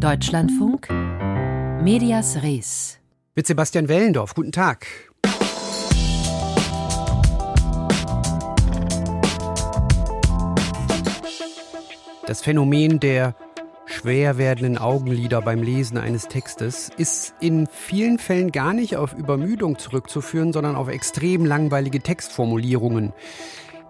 Deutschlandfunk 0.00 0.88
Medias 1.82 2.42
Res. 2.42 2.98
Mit 3.34 3.46
Sebastian 3.46 3.86
Wellendorf. 3.86 4.34
Guten 4.34 4.50
Tag. 4.50 4.86
Das 12.26 12.40
Phänomen 12.40 12.98
der 12.98 13.34
schwer 13.84 14.38
werdenden 14.38 14.78
Augenlider 14.78 15.42
beim 15.42 15.62
Lesen 15.62 15.98
eines 15.98 16.28
Textes 16.28 16.90
ist 16.96 17.34
in 17.40 17.66
vielen 17.66 18.18
Fällen 18.18 18.52
gar 18.52 18.72
nicht 18.72 18.96
auf 18.96 19.12
Übermüdung 19.12 19.78
zurückzuführen, 19.78 20.54
sondern 20.54 20.76
auf 20.76 20.88
extrem 20.88 21.44
langweilige 21.44 22.00
Textformulierungen. 22.00 23.12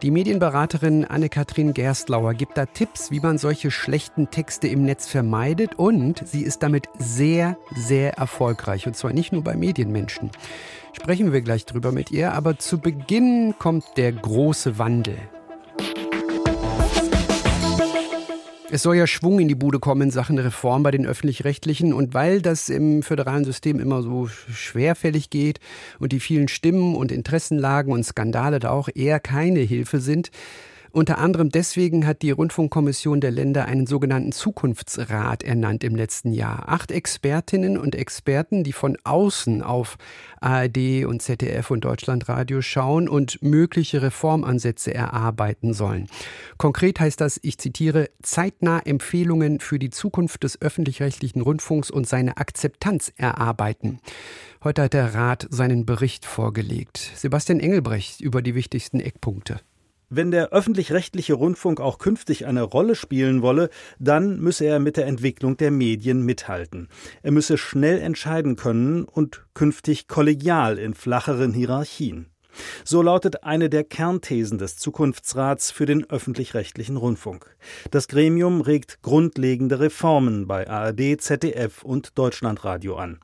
Die 0.03 0.11
Medienberaterin 0.11 1.05
Anne-Kathrin 1.05 1.75
Gerstlauer 1.75 2.33
gibt 2.33 2.57
da 2.57 2.65
Tipps, 2.65 3.11
wie 3.11 3.21
man 3.21 3.37
solche 3.37 3.71
schlechten 3.71 4.31
Texte 4.31 4.67
im 4.67 4.83
Netz 4.83 5.07
vermeidet 5.07 5.79
und 5.79 6.27
sie 6.27 6.41
ist 6.41 6.63
damit 6.63 6.89
sehr, 6.99 7.59
sehr 7.77 8.15
erfolgreich 8.15 8.87
und 8.87 8.97
zwar 8.97 9.13
nicht 9.13 9.31
nur 9.31 9.45
bei 9.45 9.57
Medienmenschen. 9.57 10.31
Sprechen 10.95 11.35
wir 11.35 11.43
gleich 11.43 11.67
drüber 11.67 11.93
mit 11.93 12.11
ihr, 12.11 12.33
aber 12.33 12.59
zu 12.59 12.79
Beginn 12.79 13.55
kommt 13.59 13.85
der 13.99 14.13
große 14.13 14.79
Wandel. 14.79 15.19
Es 18.73 18.85
soll 18.85 18.95
ja 18.95 19.09
Schwung 19.09 19.41
in 19.41 19.49
die 19.49 19.57
Bude 19.57 19.81
kommen 19.81 20.03
in 20.03 20.11
Sachen 20.13 20.39
Reform 20.39 20.85
bei 20.85 20.93
den 20.93 21.05
öffentlich-rechtlichen. 21.05 21.93
Und 21.93 22.15
weil 22.15 22.41
das 22.41 22.69
im 22.69 23.03
föderalen 23.03 23.45
System 23.45 23.81
immer 23.81 24.01
so 24.01 24.29
schwerfällig 24.29 25.29
geht 25.29 25.59
und 25.99 26.13
die 26.13 26.21
vielen 26.21 26.47
Stimmen 26.47 26.95
und 26.95 27.11
Interessenlagen 27.11 27.93
und 27.93 28.05
Skandale 28.05 28.61
da 28.61 28.71
auch 28.71 28.89
eher 28.95 29.19
keine 29.19 29.59
Hilfe 29.59 29.99
sind, 29.99 30.31
unter 30.93 31.19
anderem 31.19 31.51
deswegen 31.51 32.07
hat 32.07 32.23
die 32.23 32.31
Rundfunkkommission 32.31 33.21
der 33.21 33.31
Länder 33.31 33.67
einen 33.67 33.87
sogenannten 33.87 34.33
Zukunftsrat 34.33 35.43
ernannt 35.43 35.85
im 35.85 35.95
letzten 35.95 36.33
Jahr. 36.33 36.69
Acht 36.69 36.91
Expertinnen 36.91 37.79
und 37.79 37.95
Experten, 37.95 38.65
die 38.65 38.73
von 38.73 38.97
außen 39.05 39.63
auf 39.63 39.99
ARD 40.41 41.05
und 41.07 41.23
ZDF 41.23 41.71
und 41.71 41.85
Deutschlandradio 41.85 42.63
schauen 42.63 43.09
und 43.09 43.43
mögliche 43.43 44.03
Reformansätze 44.03 44.93
erarbeiten 44.93 45.75
sollen. 45.75 46.09
Konkret 46.57 46.99
heißt 46.99 47.21
das, 47.21 47.39
ich 47.43 47.59
zitiere, 47.59 48.11
zeitnah 48.23 48.81
Empfehlungen 48.81 49.61
für 49.61 49.79
die 49.79 49.91
Zukunft 49.91 50.45
des 50.45 50.61
öffentlich-rechtlichen 50.61 51.41
Rundfunks 51.41 51.91
und 51.91 52.09
seine 52.09 52.37
Akzeptanz 52.37 53.13
erarbeiten. 53.17 54.01
Heute 54.63 54.83
hat 54.83 54.93
der 54.93 55.15
Rat 55.15 55.47
seinen 55.51 55.87
Bericht 55.87 56.27
vorgelegt. 56.27 56.99
Sebastian 57.15 57.61
Engelbrecht 57.61 58.21
über 58.21 58.43
die 58.43 58.55
wichtigsten 58.55 59.01
Eckpunkte. 59.01 59.61
Wenn 60.13 60.33
der 60.33 60.49
öffentlich-rechtliche 60.49 61.35
Rundfunk 61.35 61.81
auch 61.81 61.99
künftig 61.99 62.45
eine 62.45 62.63
Rolle 62.63 62.97
spielen 62.97 63.43
wolle, 63.43 63.71
dann 64.01 64.41
müsse 64.41 64.65
er 64.65 64.81
mit 64.81 64.97
der 64.97 65.07
Entwicklung 65.07 65.57
der 65.57 65.71
Medien 65.71 66.23
mithalten. 66.23 66.89
Er 67.23 67.31
müsse 67.31 67.57
schnell 67.57 68.01
entscheiden 68.01 68.57
können 68.57 69.05
und 69.05 69.45
künftig 69.55 70.09
kollegial 70.09 70.79
in 70.79 70.95
flacheren 70.95 71.53
Hierarchien. 71.53 72.27
So 72.85 73.03
lautet 73.03 73.45
eine 73.45 73.71
der 73.71 73.85
Kernthesen 73.85 74.59
des 74.59 74.77
Zukunftsrats 74.77 75.71
für 75.71 75.87
den 75.87 76.09
öffentlich-rechtlichen 76.09 76.97
Rundfunk. 76.97 77.57
Das 77.91 78.09
Gremium 78.09 78.61
regt 78.61 79.03
grundlegende 79.03 79.81
Reformen 79.81 80.47
bei 80.47 80.69
ARD, 80.69 81.21
ZDF 81.21 81.83
und 81.83 82.19
Deutschlandradio 82.19 82.97
an. 82.97 83.21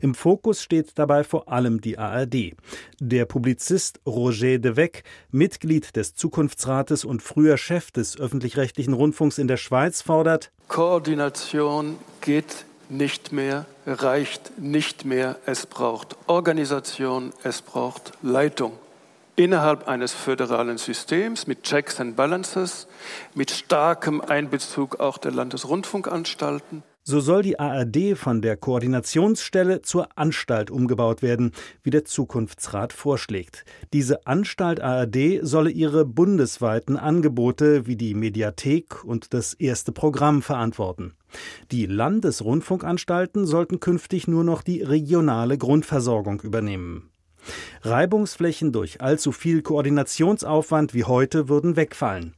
Im 0.00 0.14
Fokus 0.14 0.62
steht 0.62 0.98
dabei 0.98 1.24
vor 1.24 1.48
allem 1.48 1.80
die 1.80 1.98
ARD. 1.98 2.54
Der 3.00 3.24
Publizist 3.24 4.00
Roger 4.06 4.58
de 4.58 4.76
Weck, 4.76 5.04
Mitglied 5.30 5.96
des 5.96 6.14
Zukunftsrates 6.14 7.04
und 7.04 7.22
früher 7.22 7.56
Chef 7.56 7.90
des 7.90 8.18
öffentlich-rechtlichen 8.18 8.92
Rundfunks 8.92 9.38
in 9.38 9.48
der 9.48 9.56
Schweiz, 9.56 10.02
fordert 10.02 10.52
Koordination 10.68 11.96
geht 12.20 12.64
nicht 12.90 13.32
mehr, 13.32 13.66
reicht 13.86 14.58
nicht 14.58 15.04
mehr. 15.04 15.36
Es 15.46 15.66
braucht 15.66 16.16
Organisation, 16.26 17.32
es 17.42 17.62
braucht 17.62 18.12
Leitung. 18.22 18.72
Innerhalb 19.36 19.86
eines 19.86 20.12
föderalen 20.12 20.78
Systems 20.78 21.46
mit 21.46 21.62
Checks 21.62 22.00
and 22.00 22.16
Balances, 22.16 22.86
mit 23.34 23.50
starkem 23.50 24.20
Einbezug 24.22 24.98
auch 24.98 25.18
der 25.18 25.32
Landesrundfunkanstalten. 25.32 26.82
So 27.08 27.20
soll 27.20 27.42
die 27.42 27.60
ARD 27.60 28.16
von 28.16 28.42
der 28.42 28.56
Koordinationsstelle 28.56 29.80
zur 29.80 30.08
Anstalt 30.18 30.72
umgebaut 30.72 31.22
werden, 31.22 31.52
wie 31.84 31.90
der 31.90 32.04
Zukunftsrat 32.04 32.92
vorschlägt. 32.92 33.64
Diese 33.92 34.26
Anstalt 34.26 34.80
ARD 34.80 35.38
solle 35.42 35.70
ihre 35.70 36.04
bundesweiten 36.04 36.96
Angebote 36.96 37.86
wie 37.86 37.94
die 37.94 38.14
Mediathek 38.14 39.04
und 39.04 39.34
das 39.34 39.54
erste 39.54 39.92
Programm 39.92 40.42
verantworten. 40.42 41.14
Die 41.70 41.86
Landesrundfunkanstalten 41.86 43.46
sollten 43.46 43.78
künftig 43.78 44.26
nur 44.26 44.42
noch 44.42 44.62
die 44.62 44.82
regionale 44.82 45.58
Grundversorgung 45.58 46.40
übernehmen. 46.40 47.10
Reibungsflächen 47.82 48.72
durch 48.72 49.00
allzu 49.00 49.30
viel 49.30 49.62
Koordinationsaufwand 49.62 50.92
wie 50.92 51.04
heute 51.04 51.48
würden 51.48 51.76
wegfallen. 51.76 52.34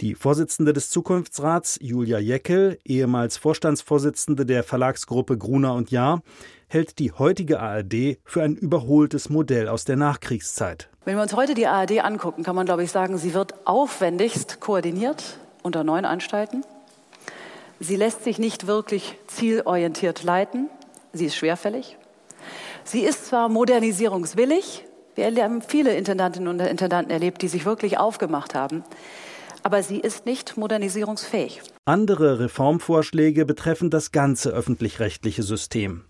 Die 0.00 0.14
Vorsitzende 0.14 0.72
des 0.72 0.90
Zukunftsrats, 0.90 1.78
Julia 1.80 2.18
Jeckel, 2.18 2.78
ehemals 2.84 3.36
Vorstandsvorsitzende 3.36 4.46
der 4.46 4.62
Verlagsgruppe 4.62 5.38
Gruner 5.38 5.74
und 5.74 5.90
Jahr, 5.90 6.22
hält 6.68 6.98
die 6.98 7.12
heutige 7.12 7.60
ARD 7.60 8.18
für 8.24 8.42
ein 8.42 8.56
überholtes 8.56 9.28
Modell 9.30 9.68
aus 9.68 9.84
der 9.84 9.96
Nachkriegszeit. 9.96 10.88
Wenn 11.04 11.16
wir 11.16 11.22
uns 11.22 11.34
heute 11.34 11.54
die 11.54 11.66
ARD 11.66 12.04
angucken, 12.04 12.42
kann 12.42 12.56
man, 12.56 12.66
glaube 12.66 12.82
ich, 12.82 12.90
sagen, 12.90 13.18
sie 13.18 13.34
wird 13.34 13.54
aufwendigst 13.66 14.60
koordiniert 14.60 15.38
unter 15.62 15.84
neuen 15.84 16.04
Anstalten. 16.04 16.64
Sie 17.78 17.96
lässt 17.96 18.24
sich 18.24 18.38
nicht 18.38 18.66
wirklich 18.66 19.16
zielorientiert 19.26 20.22
leiten. 20.22 20.68
Sie 21.12 21.26
ist 21.26 21.36
schwerfällig. 21.36 21.96
Sie 22.84 23.00
ist 23.00 23.26
zwar 23.26 23.48
modernisierungswillig. 23.48 24.84
Wir 25.14 25.26
haben 25.42 25.62
viele 25.62 25.94
Intendantinnen 25.94 26.48
und 26.48 26.60
Intendanten 26.60 27.10
erlebt, 27.10 27.42
die 27.42 27.48
sich 27.48 27.64
wirklich 27.64 27.98
aufgemacht 27.98 28.54
haben 28.54 28.84
aber 29.66 29.82
sie 29.82 29.98
ist 29.98 30.26
nicht 30.26 30.56
modernisierungsfähig. 30.56 31.60
Andere 31.86 32.38
Reformvorschläge 32.38 33.44
betreffen 33.44 33.90
das 33.90 34.12
ganze 34.12 34.50
öffentlich-rechtliche 34.50 35.42
System. 35.42 36.04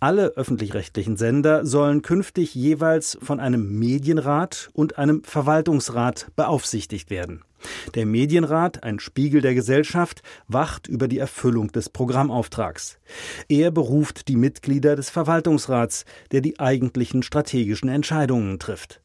Alle 0.00 0.30
öffentlich-rechtlichen 0.30 1.16
Sender 1.16 1.64
sollen 1.64 2.02
künftig 2.02 2.56
jeweils 2.56 3.16
von 3.22 3.38
einem 3.38 3.78
Medienrat 3.78 4.70
und 4.72 4.98
einem 4.98 5.22
Verwaltungsrat 5.22 6.26
beaufsichtigt 6.34 7.08
werden. 7.08 7.44
Der 7.94 8.04
Medienrat, 8.04 8.82
ein 8.82 8.98
Spiegel 8.98 9.42
der 9.42 9.54
Gesellschaft, 9.54 10.22
wacht 10.48 10.88
über 10.88 11.06
die 11.06 11.18
Erfüllung 11.18 11.70
des 11.70 11.90
Programmauftrags. 11.90 12.98
Er 13.48 13.70
beruft 13.70 14.26
die 14.26 14.36
Mitglieder 14.36 14.96
des 14.96 15.08
Verwaltungsrats, 15.08 16.04
der 16.32 16.40
die 16.40 16.58
eigentlichen 16.58 17.22
strategischen 17.22 17.90
Entscheidungen 17.90 18.58
trifft. 18.58 19.00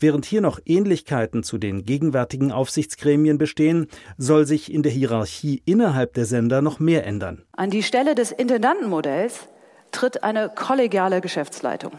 Während 0.00 0.24
hier 0.24 0.40
noch 0.40 0.58
Ähnlichkeiten 0.64 1.42
zu 1.42 1.58
den 1.58 1.84
gegenwärtigen 1.84 2.52
Aufsichtsgremien 2.52 3.38
bestehen, 3.38 3.88
soll 4.18 4.46
sich 4.46 4.72
in 4.72 4.82
der 4.82 4.92
Hierarchie 4.92 5.62
innerhalb 5.64 6.14
der 6.14 6.24
Sender 6.24 6.62
noch 6.62 6.80
mehr 6.80 7.06
ändern. 7.06 7.42
An 7.52 7.70
die 7.70 7.82
Stelle 7.82 8.14
des 8.14 8.32
Intendantenmodells 8.32 9.48
tritt 9.92 10.24
eine 10.24 10.48
kollegiale 10.48 11.20
Geschäftsleitung. 11.20 11.92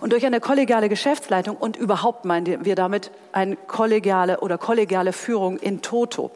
Und 0.00 0.12
durch 0.12 0.26
eine 0.26 0.40
kollegiale 0.40 0.88
Geschäftsleitung 0.88 1.56
und 1.56 1.76
überhaupt 1.76 2.24
meinen 2.26 2.64
wir 2.64 2.74
damit 2.74 3.10
eine 3.32 3.56
kollegiale 3.56 4.40
oder 4.40 4.58
kollegiale 4.58 5.12
Führung 5.12 5.56
in 5.56 5.80
toto 5.80 6.30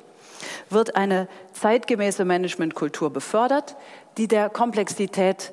wird 0.70 0.96
eine 0.96 1.28
zeitgemäße 1.52 2.24
Managementkultur 2.24 3.12
befördert, 3.12 3.76
die 4.16 4.28
der 4.28 4.48
Komplexität 4.48 5.52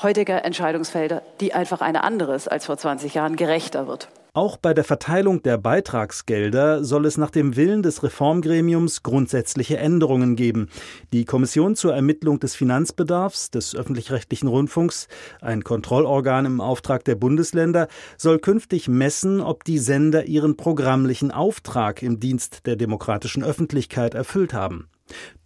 heutiger 0.00 0.44
Entscheidungsfelder, 0.44 1.22
die 1.40 1.52
einfach 1.52 1.82
eine 1.82 2.02
andere 2.04 2.34
ist 2.34 2.48
als 2.48 2.66
vor 2.66 2.78
20 2.78 3.14
Jahren, 3.14 3.36
gerechter 3.36 3.86
wird. 3.86 4.08
Auch 4.34 4.56
bei 4.56 4.72
der 4.72 4.84
Verteilung 4.84 5.42
der 5.42 5.58
Beitragsgelder 5.58 6.84
soll 6.84 7.04
es 7.04 7.18
nach 7.18 7.28
dem 7.28 7.54
Willen 7.54 7.82
des 7.82 8.02
Reformgremiums 8.02 9.02
grundsätzliche 9.02 9.76
Änderungen 9.76 10.36
geben. 10.36 10.70
Die 11.12 11.26
Kommission 11.26 11.76
zur 11.76 11.94
Ermittlung 11.94 12.40
des 12.40 12.54
Finanzbedarfs 12.54 13.50
des 13.50 13.76
öffentlich-rechtlichen 13.76 14.48
Rundfunks, 14.48 15.08
ein 15.42 15.62
Kontrollorgan 15.64 16.46
im 16.46 16.62
Auftrag 16.62 17.04
der 17.04 17.14
Bundesländer, 17.14 17.88
soll 18.16 18.38
künftig 18.38 18.88
messen, 18.88 19.42
ob 19.42 19.64
die 19.64 19.78
Sender 19.78 20.24
ihren 20.24 20.56
programmlichen 20.56 21.30
Auftrag 21.30 22.02
im 22.02 22.18
Dienst 22.18 22.64
der 22.64 22.76
demokratischen 22.76 23.44
Öffentlichkeit 23.44 24.14
erfüllt 24.14 24.54
haben. 24.54 24.88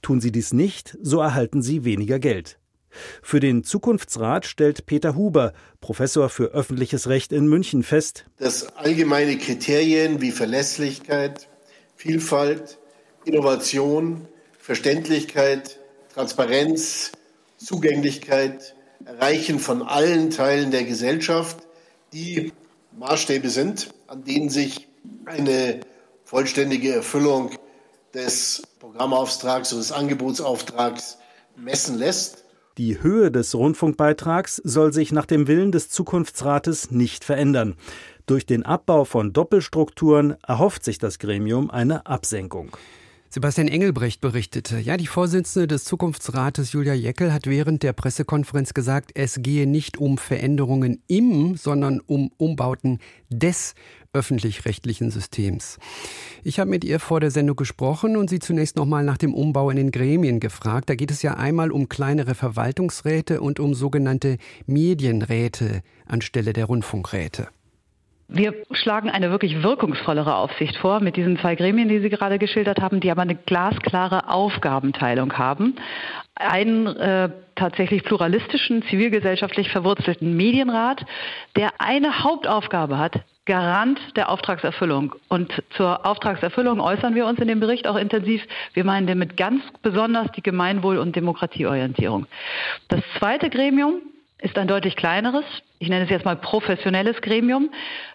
Tun 0.01 0.21
sie 0.21 0.31
dies 0.31 0.53
nicht, 0.53 0.97
so 1.03 1.19
erhalten 1.19 1.61
sie 1.61 1.85
weniger 1.85 2.21
Geld. 2.21 2.61
Für 3.23 3.41
den 3.41 3.65
Zukunftsrat 3.65 4.47
stellt 4.47 4.87
Peter 4.87 5.15
Huber, 5.15 5.53
Professor 5.81 6.29
für 6.29 6.47
öffentliches 6.53 7.09
Recht 7.09 7.33
in 7.33 7.47
München, 7.47 7.83
fest, 7.83 8.25
dass 8.39 8.77
allgemeine 8.77 9.39
Kriterien 9.39 10.21
wie 10.21 10.33
Verlässlichkeit, 10.33 11.49
Vielfalt, 11.97 12.79
Innovation, 13.25 14.27
Verständlichkeit, 14.59 15.79
Transparenz, 16.15 17.13
Zugänglichkeit, 17.57 18.75
Erreichen 19.05 19.59
von 19.59 19.83
allen 19.83 20.31
Teilen 20.31 20.71
der 20.71 20.85
Gesellschaft 20.85 21.59
die 22.13 22.53
Maßstäbe 22.99 23.51
sind, 23.51 23.91
an 24.07 24.25
denen 24.25 24.49
sich 24.49 24.89
eine 25.27 25.81
vollständige 26.25 26.93
Erfüllung 26.93 27.51
des 28.15 28.63
Programmauftrags 28.81 29.73
oder 29.73 29.83
des 29.83 29.93
Angebotsauftrags 29.93 31.19
messen 31.57 31.99
lässt. 31.99 32.45
Die 32.79 33.03
Höhe 33.03 33.31
des 33.31 33.55
Rundfunkbeitrags 33.55 34.57
soll 34.57 34.93
sich 34.93 35.11
nach 35.11 35.25
dem 35.25 35.49
Willen 35.49 35.73
des 35.73 35.89
Zukunftsrates 35.89 36.91
nicht 36.91 37.25
verändern. 37.25 37.75
Durch 38.27 38.45
den 38.45 38.65
Abbau 38.65 39.07
von 39.07 39.33
Doppelstrukturen 39.33 40.37
erhofft 40.47 40.85
sich 40.85 40.99
das 40.99 41.19
Gremium 41.19 41.71
eine 41.71 42.05
Absenkung. 42.05 42.77
Sebastian 43.31 43.69
Engelbrecht 43.69 44.21
berichtete, 44.21 44.79
ja, 44.79 44.99
die 44.99 45.07
Vorsitzende 45.07 45.67
des 45.67 45.85
Zukunftsrates 45.85 46.73
Julia 46.73 46.93
Jeckel 46.93 47.33
hat 47.33 47.47
während 47.47 47.83
der 47.83 47.95
Pressekonferenz 47.95 48.75
gesagt, 48.75 49.11
es 49.15 49.39
gehe 49.41 49.67
nicht 49.67 49.97
um 49.97 50.19
Veränderungen 50.19 51.03
im, 51.07 51.57
sondern 51.57 52.01
um 52.01 52.31
Umbauten 52.37 52.99
des 53.31 53.75
öffentlich-rechtlichen 54.17 55.11
Systems. 55.11 55.79
Ich 56.43 56.59
habe 56.59 56.71
mit 56.71 56.85
ihr 56.85 56.99
vor 56.99 57.21
der 57.21 57.31
Sendung 57.31 57.57
gesprochen 57.57 58.17
und 58.17 58.31
sie 58.31 58.39
zunächst 58.39 58.77
nochmal 58.77 59.05
nach 59.05 59.19
dem 59.19 59.35
Umbau 59.35 59.71
in 59.71 59.77
den 59.77 59.91
Gremien 59.91 60.41
gefragt. 60.41 60.89
Da 60.89 60.95
geht 60.95 61.11
es 61.11 61.23
ja 61.23 61.35
einmal 61.35 61.71
um 61.71 61.89
kleinere 61.89 62.35
Verwaltungsräte 62.35 63.41
und 63.41 63.61
um 63.61 63.75
sogenannte 63.75 64.39
Medienräte 64.67 65.83
anstelle 66.07 66.53
der 66.53 66.65
Rundfunkräte. 66.65 67.49
Wir 68.29 68.55
schlagen 68.73 69.09
eine 69.09 69.31
wirklich 69.31 69.63
wirkungsvollere 69.63 70.35
Aufsicht 70.35 70.77
vor 70.79 70.99
mit 70.99 71.17
diesen 71.17 71.39
zwei 71.39 71.55
Gremien, 71.55 71.89
die 71.89 72.01
Sie 72.01 72.11
gerade 72.11 72.39
geschildert 72.39 72.81
haben, 72.81 72.99
die 72.99 73.11
aber 73.11 73.23
eine 73.23 73.37
glasklare 73.37 74.29
Aufgabenteilung 74.29 75.33
haben. 75.35 75.77
Einen 76.35 76.89
äh, 76.89 77.31
tatsächlich 77.55 78.03
pluralistischen, 78.03 78.83
zivilgesellschaftlich 78.91 79.71
verwurzelten 79.71 80.37
Medienrat, 80.37 81.07
der 81.55 81.81
eine 81.81 82.25
Hauptaufgabe 82.25 82.99
hat, 82.99 83.21
Garant 83.47 83.99
der 84.17 84.29
Auftragserfüllung. 84.29 85.15
Und 85.29 85.63
zur 85.71 86.05
Auftragserfüllung 86.05 86.81
äußern 86.81 87.15
wir 87.15 87.27
uns 87.27 87.39
in 87.41 87.49
dem 87.49 87.61
Bericht 87.61 87.87
auch 87.87 87.97
intensiv. 87.97 88.43
Wir 88.75 88.85
meinen 88.85 89.07
damit 89.07 89.37
ganz 89.37 89.63
besonders 89.83 90.31
die 90.33 90.43
Gemeinwohl- 90.43 90.99
und 90.99 91.17
Demokratieorientierung. 91.17 92.27
Das 92.89 93.01
zweite 93.19 93.49
Gremium 93.49 94.03
ist 94.39 94.59
ein 94.59 94.69
deutlich 94.69 94.97
kleineres, 94.97 95.45
ich 95.79 95.89
nenne 95.89 96.05
es 96.05 96.11
jetzt 96.11 96.25
mal 96.25 96.37
professionelles 96.37 97.21
Gremium, 97.23 97.71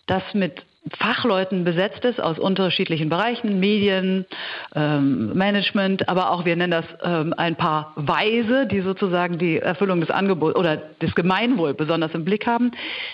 das 0.05 0.21
mit 0.33 0.63
Fachleuten 0.97 1.63
besetzt 1.63 2.03
ist 2.05 2.19
aus 2.19 2.39
unterschiedlichen 2.39 3.07
Bereichen, 3.07 3.59
Medien, 3.59 4.25
ähm, 4.73 5.31
Management, 5.35 6.09
aber 6.09 6.31
auch 6.31 6.43
wir 6.43 6.55
nennen 6.55 6.71
das 6.71 6.85
ähm, 7.03 7.35
ein 7.37 7.55
paar 7.55 7.93
Weise, 7.95 8.65
die 8.65 8.81
sozusagen 8.81 9.37
die 9.37 9.57
Erfüllung 9.57 10.01
des 10.01 10.09
Angebots 10.09 10.55
oder 10.55 10.77
des 10.77 11.13
Gemeinwohl 11.13 11.75
besonders 11.75 12.13
im 12.15 12.25
Blick 12.25 12.47
haben. 12.47 12.71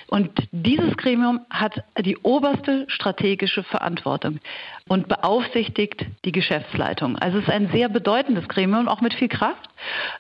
Und 0.08 0.30
dieses 0.52 0.96
Gremium 0.96 1.42
hat 1.50 1.84
die 2.00 2.16
oberste 2.18 2.86
strategische 2.88 3.64
Verantwortung 3.64 4.40
und 4.88 5.10
beaufsichtigt 5.10 6.06
die 6.24 6.32
Geschäftsleitung. 6.32 7.18
Also 7.18 7.40
es 7.40 7.44
ist 7.44 7.50
ein 7.50 7.70
sehr 7.74 7.90
bedeutendes 7.90 8.48
Gremium, 8.48 8.88
auch 8.88 9.02
mit 9.02 9.14
viel 9.14 9.28
Kraft. 9.28 9.68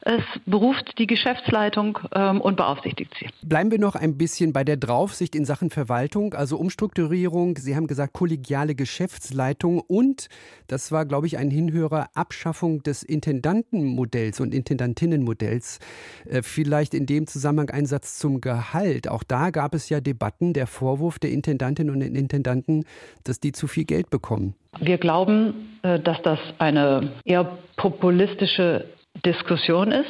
Es 0.02 0.22
beruft 0.46 1.00
die 1.00 1.08
Geschäftsleitung 1.08 2.00
ähm, 2.14 2.42
und 2.42 2.58
beaufsichtigt 2.58 3.14
sie. 3.18 3.30
Bleiben 3.42 3.72
wir 3.72 3.80
noch 3.80 3.96
ein 3.96 4.18
bisschen 4.18 4.52
bei 4.52 4.66
der 4.66 4.76
Draufsicht 4.76 5.34
in 5.34 5.46
Sachen 5.46 5.70
Verwaltung, 5.70 6.34
also 6.34 6.58
Umstrukturierung. 6.58 7.37
Sie 7.58 7.76
haben 7.76 7.88
gesagt, 7.88 8.14
kollegiale 8.14 8.76
Geschäftsleitung 8.76 9.80
und, 9.80 10.28
das 10.68 10.92
war, 10.92 11.06
glaube 11.06 11.28
ich, 11.28 11.38
ein 11.38 11.52
Hinhörer, 11.52 12.10
Abschaffung 12.14 12.84
des 12.84 13.04
Intendantenmodells 13.04 14.40
und 14.40 14.54
Intendantinnenmodells. 14.54 15.80
Äh, 16.26 16.42
vielleicht 16.42 16.94
in 16.94 17.06
dem 17.06 17.28
Zusammenhang 17.28 17.70
ein 17.70 17.86
Satz 17.86 18.18
zum 18.18 18.42
Gehalt. 18.42 19.08
Auch 19.08 19.24
da 19.24 19.52
gab 19.52 19.76
es 19.76 19.90
ja 19.90 20.02
Debatten, 20.02 20.54
der 20.54 20.68
Vorwurf 20.68 21.20
der 21.20 21.32
Intendantinnen 21.32 21.94
und 21.94 22.02
Intendanten, 22.02 22.86
dass 23.24 23.40
die 23.40 23.52
zu 23.52 23.68
viel 23.68 23.86
Geld 23.86 24.10
bekommen. 24.10 24.56
Wir 24.80 24.98
glauben, 24.98 25.80
äh, 25.84 26.00
dass 26.00 26.22
das 26.24 26.40
eine 26.58 27.12
eher 27.26 27.58
populistische 27.78 28.86
Diskussion 29.26 29.92
ist. 29.92 30.10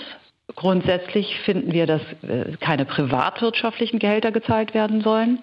Grundsätzlich 0.56 1.40
finden 1.42 1.74
wir, 1.74 1.86
dass 1.86 2.02
äh, 2.24 2.56
keine 2.60 2.86
privatwirtschaftlichen 2.86 4.00
Gehälter 4.00 4.32
gezahlt 4.32 4.74
werden 4.74 5.02
sollen. 5.02 5.40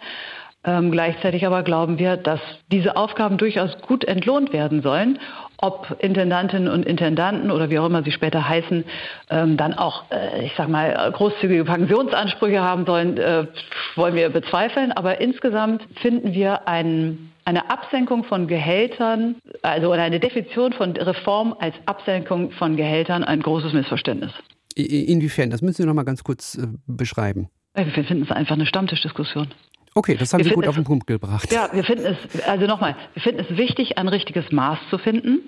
Ähm, 0.65 0.91
gleichzeitig 0.91 1.47
aber 1.47 1.63
glauben 1.63 1.99
wir, 1.99 2.17
dass 2.17 2.41
diese 2.73 2.97
Aufgaben 2.97 3.37
durchaus 3.37 3.77
gut 3.83 4.05
entlohnt 4.05 4.53
werden 4.53 4.83
sollen. 4.83 5.19
Ob 5.59 5.97
Intendantinnen 5.99 6.69
und 6.69 6.87
Intendanten 6.87 7.51
oder 7.51 7.71
wie 7.71 7.79
auch 7.79 7.87
immer 7.87 8.03
sie 8.03 8.13
später 8.13 8.49
heißen, 8.49 8.85
ähm, 9.31 9.57
dann 9.57 9.75
auch, 9.75 10.05
äh, 10.11 10.47
ich 10.47 10.53
sag 10.57 10.69
mal, 10.69 11.13
großzügige 11.13 11.65
Pensionsansprüche 11.65 12.63
haben 12.63 12.87
sollen, 12.87 13.19
äh, 13.19 13.47
wollen 13.95 14.15
wir 14.15 14.31
bezweifeln. 14.31 14.93
Aber 14.93 15.21
insgesamt 15.21 15.83
finden 16.01 16.33
wir 16.33 16.67
einen 16.67 17.31
eine 17.47 17.71
Absenkung 17.71 18.25
von 18.25 18.47
Gehältern, 18.47 19.37
also 19.61 19.93
eine 19.93 20.19
Definition 20.19 20.73
von 20.73 20.93
Reform 20.93 21.55
als 21.59 21.75
Absenkung 21.85 22.53
von 22.53 22.77
Gehältern 22.77 23.23
ein 23.23 23.41
großes 23.41 23.75
Missverständnis. 23.75 24.33
Inwiefern? 24.75 25.51
Das 25.51 25.61
müssen 25.61 25.83
Sie 25.83 25.87
noch 25.87 25.95
mal 25.95 26.05
ganz 26.05 26.25
kurz 26.25 26.57
äh, 26.57 26.67
beschreiben. 26.87 27.49
Wir 27.75 28.05
finden 28.05 28.23
es 28.23 28.31
einfach 28.31 28.55
eine 28.55 28.67
Stammtischdiskussion. 28.67 29.49
Okay, 29.96 30.17
das 30.17 30.32
haben 30.32 30.41
wir 30.41 30.50
Sie 30.50 30.55
gut 30.55 30.64
es, 30.64 30.69
auf 30.70 30.75
den 30.75 30.85
Punkt 30.85 31.06
gebracht. 31.06 31.52
Ja, 31.52 31.69
wir 31.73 31.85
finden 31.85 32.05
es, 32.06 32.43
also 32.43 32.67
nochmal, 32.67 32.96
wir 33.14 33.23
finden 33.23 33.46
es 33.49 33.56
wichtig, 33.56 33.96
ein 33.96 34.08
richtiges 34.08 34.50
Maß 34.50 34.79
zu 34.91 34.99
finden. 34.99 35.41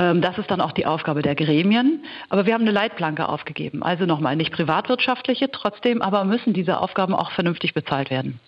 Ähm, 0.00 0.22
das 0.22 0.38
ist 0.38 0.50
dann 0.50 0.60
auch 0.60 0.72
die 0.72 0.86
Aufgabe 0.86 1.20
der 1.22 1.34
Gremien. 1.34 2.04
Aber 2.30 2.46
wir 2.46 2.54
haben 2.54 2.62
eine 2.62 2.70
Leitplanke 2.70 3.28
aufgegeben. 3.28 3.82
Also 3.82 4.06
nochmal, 4.06 4.34
nicht 4.34 4.52
privatwirtschaftliche, 4.52 5.50
trotzdem 5.50 6.00
aber 6.00 6.24
müssen 6.24 6.54
diese 6.54 6.78
Aufgaben 6.78 7.14
auch 7.14 7.30
vernünftig 7.32 7.74
bezahlt 7.74 8.10
werden. 8.10 8.40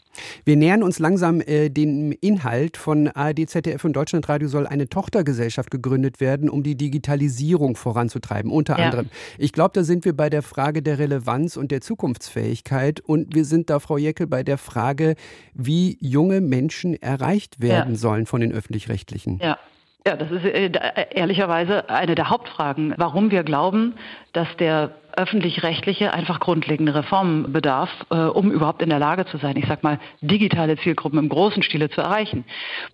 Wir 0.44 0.56
nähern 0.56 0.82
uns 0.82 0.98
langsam 0.98 1.40
äh, 1.40 1.70
dem 1.70 2.12
Inhalt. 2.20 2.76
Von 2.76 3.08
ARD, 3.08 3.48
ZDF 3.48 3.84
und 3.84 3.94
Deutschlandradio 3.94 4.48
soll 4.48 4.66
eine 4.66 4.88
Tochtergesellschaft 4.88 5.70
gegründet 5.70 6.20
werden, 6.20 6.50
um 6.50 6.62
die 6.62 6.74
Digitalisierung 6.74 7.76
voranzutreiben, 7.76 8.50
unter 8.50 8.78
ja. 8.78 8.86
anderem. 8.86 9.08
Ich 9.38 9.52
glaube, 9.52 9.72
da 9.74 9.84
sind 9.84 10.04
wir 10.04 10.14
bei 10.14 10.30
der 10.30 10.42
Frage 10.42 10.82
der 10.82 10.98
Relevanz 10.98 11.56
und 11.56 11.70
der 11.70 11.80
Zukunftsfähigkeit. 11.80 13.00
Und 13.00 13.34
wir 13.34 13.44
sind 13.44 13.70
da, 13.70 13.78
Frau 13.80 13.96
Jeckel, 13.96 14.26
bei 14.26 14.42
der 14.42 14.58
Frage, 14.58 15.14
wie 15.54 15.96
junge 16.00 16.40
Menschen 16.40 17.00
erreicht 17.00 17.60
werden 17.60 17.92
ja. 17.92 17.98
sollen 17.98 18.26
von 18.26 18.40
den 18.40 18.52
Öffentlich-Rechtlichen. 18.52 19.38
Ja. 19.42 19.58
Ja, 20.04 20.16
das 20.16 20.30
ist 20.32 20.44
äh, 20.44 20.70
ehrlicherweise 21.10 21.88
eine 21.88 22.16
der 22.16 22.28
Hauptfragen, 22.28 22.94
warum 22.96 23.30
wir 23.30 23.44
glauben, 23.44 23.94
dass 24.32 24.48
der 24.56 24.90
öffentlich-rechtliche 25.16 26.12
einfach 26.12 26.40
grundlegende 26.40 26.94
Reformen 26.94 27.52
bedarf, 27.52 27.90
äh, 28.10 28.16
um 28.16 28.50
überhaupt 28.50 28.82
in 28.82 28.88
der 28.88 28.98
Lage 28.98 29.26
zu 29.26 29.36
sein, 29.36 29.56
ich 29.56 29.66
sag 29.66 29.82
mal, 29.82 30.00
digitale 30.20 30.76
Zielgruppen 30.78 31.18
im 31.18 31.28
großen 31.28 31.62
Stile 31.62 31.88
zu 31.90 32.00
erreichen. 32.00 32.44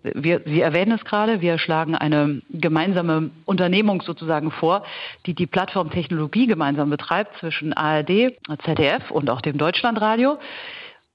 Wir, 0.03 0.43
Sie 0.45 0.61
erwähnen 0.61 0.93
es 0.93 1.05
gerade, 1.05 1.41
wir 1.41 1.59
schlagen 1.59 1.95
eine 1.95 2.43
gemeinsame 2.51 3.31
Unternehmung 3.47 4.03
sozusagen 4.03 4.51
vor, 4.51 4.83
die 5.27 5.35
die 5.35 5.47
Plattform 5.47 5.91
Technologie 5.91 6.47
gemeinsam 6.47 6.91
betreibt 6.91 7.39
zwischen 7.39 7.73
ARD, 7.73 8.35
ZDF 8.65 9.11
und 9.11 9.31
auch 9.31 9.41
dem 9.41 9.57
Deutschlandradio. 9.57 10.39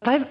Weil 0.06 0.28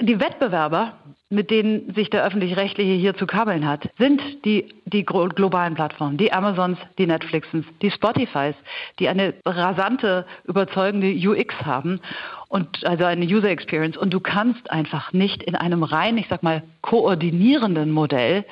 die 0.00 0.20
Wettbewerber, 0.20 0.94
mit 1.28 1.50
denen 1.50 1.92
sich 1.94 2.08
der 2.10 2.24
öffentlich-rechtliche 2.24 2.92
hier 2.92 3.16
zu 3.16 3.26
kabeln 3.26 3.66
hat, 3.66 3.88
sind 3.98 4.22
die, 4.44 4.72
die 4.84 5.04
globalen 5.04 5.74
Plattformen, 5.74 6.16
die 6.16 6.32
Amazons, 6.32 6.78
die 6.98 7.06
Netflixens, 7.06 7.66
die 7.82 7.90
Spotifys, 7.90 8.54
die 8.98 9.08
eine 9.08 9.34
rasante, 9.44 10.24
überzeugende 10.44 11.08
UX 11.08 11.54
haben 11.64 12.00
und 12.48 12.86
also 12.86 13.04
eine 13.04 13.24
User 13.24 13.48
Experience. 13.48 13.96
Und 13.96 14.14
du 14.14 14.20
kannst 14.20 14.70
einfach 14.70 15.12
nicht 15.12 15.42
in 15.42 15.56
einem 15.56 15.82
rein, 15.82 16.16
ich 16.16 16.28
sag 16.28 16.42
mal, 16.42 16.62
koordinierenden 16.80 17.90
Modell 17.90 18.44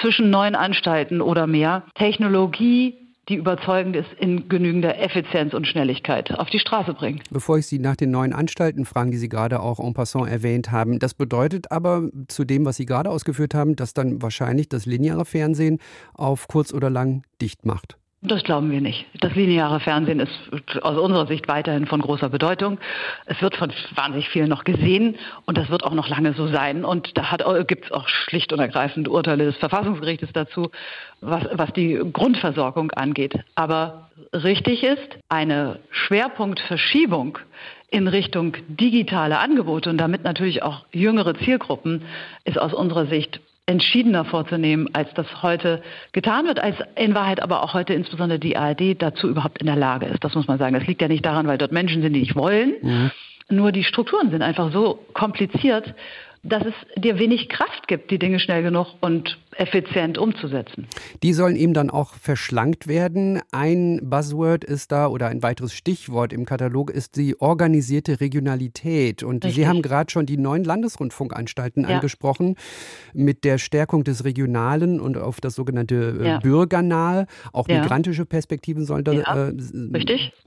zwischen 0.00 0.30
neuen 0.30 0.54
Anstalten 0.54 1.20
oder 1.20 1.46
mehr 1.46 1.82
Technologie 1.94 3.05
die 3.28 3.34
überzeugend 3.34 3.96
ist, 3.96 4.12
in 4.18 4.48
genügender 4.48 4.98
Effizienz 4.98 5.52
und 5.52 5.66
Schnelligkeit 5.66 6.30
auf 6.38 6.48
die 6.48 6.58
Straße 6.58 6.94
bringen. 6.94 7.20
Bevor 7.30 7.58
ich 7.58 7.66
Sie 7.66 7.78
nach 7.78 7.96
den 7.96 8.10
neuen 8.10 8.32
Anstalten 8.32 8.84
frage, 8.84 9.10
die 9.10 9.16
Sie 9.16 9.28
gerade 9.28 9.60
auch 9.60 9.80
en 9.80 9.94
passant 9.94 10.28
erwähnt 10.28 10.70
haben, 10.70 10.98
das 10.98 11.14
bedeutet 11.14 11.72
aber 11.72 12.08
zu 12.28 12.44
dem, 12.44 12.64
was 12.64 12.76
Sie 12.76 12.86
gerade 12.86 13.10
ausgeführt 13.10 13.54
haben, 13.54 13.74
dass 13.74 13.94
dann 13.94 14.22
wahrscheinlich 14.22 14.68
das 14.68 14.86
lineare 14.86 15.24
Fernsehen 15.24 15.78
auf 16.14 16.46
kurz 16.46 16.72
oder 16.72 16.90
lang 16.90 17.22
dicht 17.40 17.66
macht. 17.66 17.98
Das 18.28 18.42
glauben 18.42 18.72
wir 18.72 18.80
nicht. 18.80 19.06
Das 19.20 19.36
lineare 19.36 19.78
Fernsehen 19.78 20.18
ist 20.18 20.32
aus 20.82 20.98
unserer 20.98 21.26
Sicht 21.26 21.46
weiterhin 21.46 21.86
von 21.86 22.00
großer 22.00 22.28
Bedeutung. 22.28 22.78
Es 23.26 23.40
wird 23.40 23.54
von 23.54 23.72
wahnsinnig 23.94 24.28
vielen 24.30 24.48
noch 24.48 24.64
gesehen 24.64 25.14
und 25.44 25.56
das 25.56 25.70
wird 25.70 25.84
auch 25.84 25.94
noch 25.94 26.08
lange 26.08 26.32
so 26.32 26.48
sein. 26.48 26.84
Und 26.84 27.16
da 27.16 27.36
gibt 27.62 27.84
es 27.84 27.92
auch 27.92 28.08
schlicht 28.08 28.52
und 28.52 28.58
ergreifend 28.58 29.06
Urteile 29.06 29.44
des 29.44 29.56
Verfassungsgerichtes 29.58 30.30
dazu, 30.32 30.70
was, 31.20 31.44
was 31.52 31.72
die 31.74 32.00
Grundversorgung 32.12 32.90
angeht. 32.90 33.38
Aber 33.54 34.10
richtig 34.32 34.82
ist, 34.82 35.18
eine 35.28 35.78
Schwerpunktverschiebung 35.90 37.38
in 37.90 38.08
Richtung 38.08 38.56
digitale 38.66 39.38
Angebote 39.38 39.88
und 39.88 39.98
damit 39.98 40.24
natürlich 40.24 40.64
auch 40.64 40.84
jüngere 40.90 41.36
Zielgruppen 41.36 42.02
ist 42.44 42.58
aus 42.58 42.74
unserer 42.74 43.06
Sicht 43.06 43.40
entschiedener 43.66 44.24
vorzunehmen, 44.24 44.88
als 44.92 45.12
das 45.14 45.42
heute 45.42 45.82
getan 46.12 46.46
wird, 46.46 46.60
als 46.60 46.76
in 46.94 47.14
Wahrheit 47.14 47.42
aber 47.42 47.62
auch 47.62 47.74
heute 47.74 47.94
insbesondere 47.94 48.38
die 48.38 48.56
ARD 48.56 49.02
dazu 49.02 49.28
überhaupt 49.28 49.58
in 49.58 49.66
der 49.66 49.76
Lage 49.76 50.06
ist. 50.06 50.22
Das 50.22 50.34
muss 50.34 50.46
man 50.46 50.58
sagen. 50.58 50.74
Das 50.74 50.86
liegt 50.86 51.02
ja 51.02 51.08
nicht 51.08 51.26
daran, 51.26 51.48
weil 51.48 51.58
dort 51.58 51.72
Menschen 51.72 52.00
sind, 52.00 52.12
die 52.12 52.20
nicht 52.20 52.36
wollen. 52.36 52.74
Mhm. 52.80 53.10
Nur 53.48 53.72
die 53.72 53.84
Strukturen 53.84 54.30
sind 54.30 54.42
einfach 54.42 54.72
so 54.72 55.00
kompliziert, 55.12 55.94
dass 56.42 56.64
es 56.64 56.74
dir 56.96 57.18
wenig 57.18 57.48
Kraft 57.48 57.88
gibt, 57.88 58.10
die 58.10 58.18
Dinge 58.18 58.38
schnell 58.38 58.62
genug 58.62 58.94
und 59.00 59.36
effizient 59.58 60.18
umzusetzen. 60.18 60.86
Die 61.22 61.32
sollen 61.32 61.56
eben 61.56 61.74
dann 61.74 61.90
auch 61.90 62.14
verschlankt 62.14 62.88
werden. 62.88 63.40
Ein 63.52 64.00
Buzzword 64.02 64.64
ist 64.64 64.92
da 64.92 65.06
oder 65.08 65.28
ein 65.28 65.42
weiteres 65.42 65.72
Stichwort 65.72 66.32
im 66.32 66.44
Katalog 66.44 66.90
ist 66.90 67.16
die 67.16 67.40
organisierte 67.40 68.20
Regionalität. 68.20 69.22
Und 69.22 69.44
Richtig. 69.44 69.54
Sie 69.54 69.68
haben 69.68 69.82
gerade 69.82 70.10
schon 70.10 70.26
die 70.26 70.36
neuen 70.36 70.64
Landesrundfunkanstalten 70.64 71.84
ja. 71.84 71.96
angesprochen 71.96 72.56
mit 73.14 73.44
der 73.44 73.58
Stärkung 73.58 74.04
des 74.04 74.24
Regionalen 74.24 75.00
und 75.00 75.16
auf 75.16 75.40
das 75.40 75.54
sogenannte 75.54 76.18
äh, 76.20 76.26
ja. 76.26 76.38
Bürgernahe. 76.38 77.26
Auch 77.52 77.68
ja. 77.68 77.80
migrantische 77.80 78.26
Perspektiven 78.26 78.84
sollen 78.84 79.04
da 79.04 79.12
äh, 79.12 79.52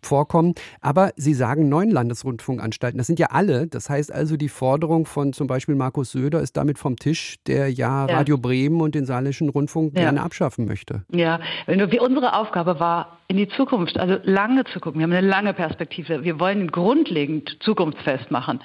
vorkommen. 0.01 0.53
Aber 0.81 1.11
Sie 1.15 1.33
sagen 1.33 1.69
neun 1.69 1.89
Landesrundfunkanstalten. 1.89 2.97
Das 2.97 3.07
sind 3.07 3.19
ja 3.19 3.27
alle. 3.31 3.67
Das 3.67 3.89
heißt 3.89 4.11
also, 4.11 4.37
die 4.37 4.49
Forderung 4.49 5.05
von 5.05 5.33
zum 5.33 5.47
Beispiel 5.47 5.75
Markus 5.75 6.11
Söder 6.11 6.41
ist 6.41 6.57
damit 6.57 6.77
vom 6.77 6.95
Tisch, 6.97 7.37
der 7.47 7.71
ja, 7.71 8.05
Radio 8.05 8.37
Bremen 8.37 8.81
und 8.81 8.98
den 8.99 9.05
Saarländischen 9.05 9.49
Rundfunk 9.49 9.93
ja. 9.95 10.03
gerne 10.03 10.21
abschaffen 10.21 10.65
möchte. 10.65 11.03
Ja, 11.11 11.39
unsere 11.67 12.35
Aufgabe 12.35 12.79
war, 12.79 13.19
in 13.27 13.37
die 13.37 13.47
Zukunft, 13.47 13.97
also 13.99 14.17
lange 14.23 14.65
zu 14.65 14.79
gucken. 14.79 14.99
Wir 14.99 15.03
haben 15.03 15.13
eine 15.13 15.27
lange 15.27 15.53
Perspektive. 15.53 16.23
Wir 16.23 16.39
wollen 16.39 16.71
grundlegend 16.71 17.57
zukunftsfest 17.61 18.31
machen. 18.31 18.59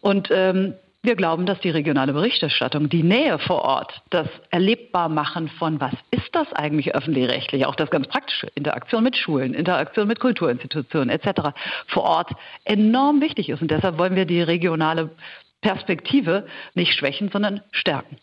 Und 0.00 0.28
ähm, 0.30 0.74
wir 1.04 1.16
glauben, 1.16 1.44
dass 1.44 1.60
die 1.60 1.68
regionale 1.68 2.14
Berichterstattung, 2.14 2.88
die 2.88 3.02
Nähe 3.02 3.38
vor 3.38 3.62
Ort, 3.62 4.02
das 4.08 4.26
Erlebbarmachen 4.50 5.48
von, 5.48 5.78
was 5.78 5.92
ist 6.10 6.28
das 6.32 6.50
eigentlich 6.54 6.94
öffentlich-rechtlich, 6.94 7.66
auch 7.66 7.74
das 7.74 7.90
ganz 7.90 8.06
praktische, 8.08 8.46
Interaktion 8.54 9.04
mit 9.04 9.14
Schulen, 9.14 9.52
Interaktion 9.52 10.08
mit 10.08 10.18
Kulturinstitutionen 10.18 11.10
etc. 11.10 11.50
vor 11.88 12.04
Ort 12.04 12.30
enorm 12.64 13.20
wichtig 13.20 13.50
ist. 13.50 13.60
Und 13.60 13.70
deshalb 13.70 13.98
wollen 13.98 14.16
wir 14.16 14.24
die 14.24 14.40
regionale 14.40 15.10
Perspektive 15.60 16.46
nicht 16.74 16.94
schwächen, 16.94 17.28
sondern 17.30 17.60
stärken. 17.70 18.16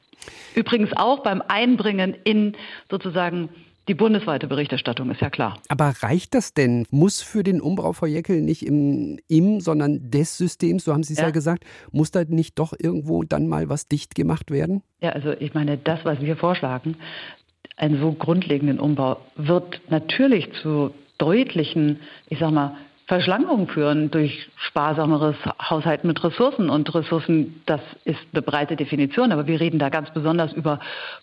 Übrigens 0.56 0.92
auch 0.96 1.24
beim 1.24 1.42
Einbringen 1.48 2.16
in 2.24 2.56
sozusagen 2.90 3.50
die 3.88 3.96
bundesweite 3.96 4.48
Berichterstattung 4.48 5.10
ist 5.10 5.22
ja 5.22 5.30
klar. 5.30 5.58
Aber 5.68 5.94
reicht 6.02 6.34
das 6.36 6.54
denn? 6.54 6.86
Muss 6.92 7.22
für 7.22 7.44
den 7.44 7.60
Umbau 7.60 7.94
Frau 7.94 8.06
Jeckel 8.06 8.42
nicht 8.42 8.66
im, 8.66 9.20
im 9.28 9.60
sondern 9.60 10.12
des 10.12 10.38
Systems, 10.38 10.86
so 10.86 10.94
haben 10.94 11.04
Sie 11.04 11.14
es 11.14 11.20
ja. 11.20 11.26
ja 11.26 11.32
gesagt, 11.32 11.66
muss 11.92 12.12
da 12.12 12.24
nicht 12.24 12.60
doch 12.60 12.74
irgendwo 12.78 13.24
dann 13.24 13.48
mal 13.48 13.70
was 13.70 13.88
dicht 13.88 14.14
gemacht 14.16 14.52
werden? 14.52 14.84
Ja, 15.02 15.10
also 15.10 15.32
ich 15.32 15.54
meine, 15.54 15.78
das, 15.78 16.00
was 16.06 16.22
wir 16.22 16.38
vorschlagen, 16.38 16.96
einen 17.76 18.00
so 18.00 18.12
grundlegenden 18.12 18.80
Umbau, 18.80 19.18
wird 19.36 19.82
natürlich 19.90 20.48
zu 20.62 20.92
deutlichen, 21.18 22.00
ich 22.30 22.40
sag 22.40 22.52
mal, 22.52 22.78
Verschlankung 23.12 23.68
führen 23.68 24.10
durch 24.10 24.48
sparsameres 24.56 25.36
Haushalten 25.62 26.08
mit 26.08 26.24
Ressourcen. 26.24 26.70
Und 26.70 26.96
Ressourcen, 26.96 27.62
das 27.66 27.82
ist 28.06 28.22
eine 28.32 28.42
breite 28.42 28.78
Definition, 28.78 29.34
aber 29.34 29.48
wir 29.48 29.60
reden 29.60 29.80
da 29.80 29.90
ganz 29.90 30.10
besonders 30.12 30.54
über 30.54 30.80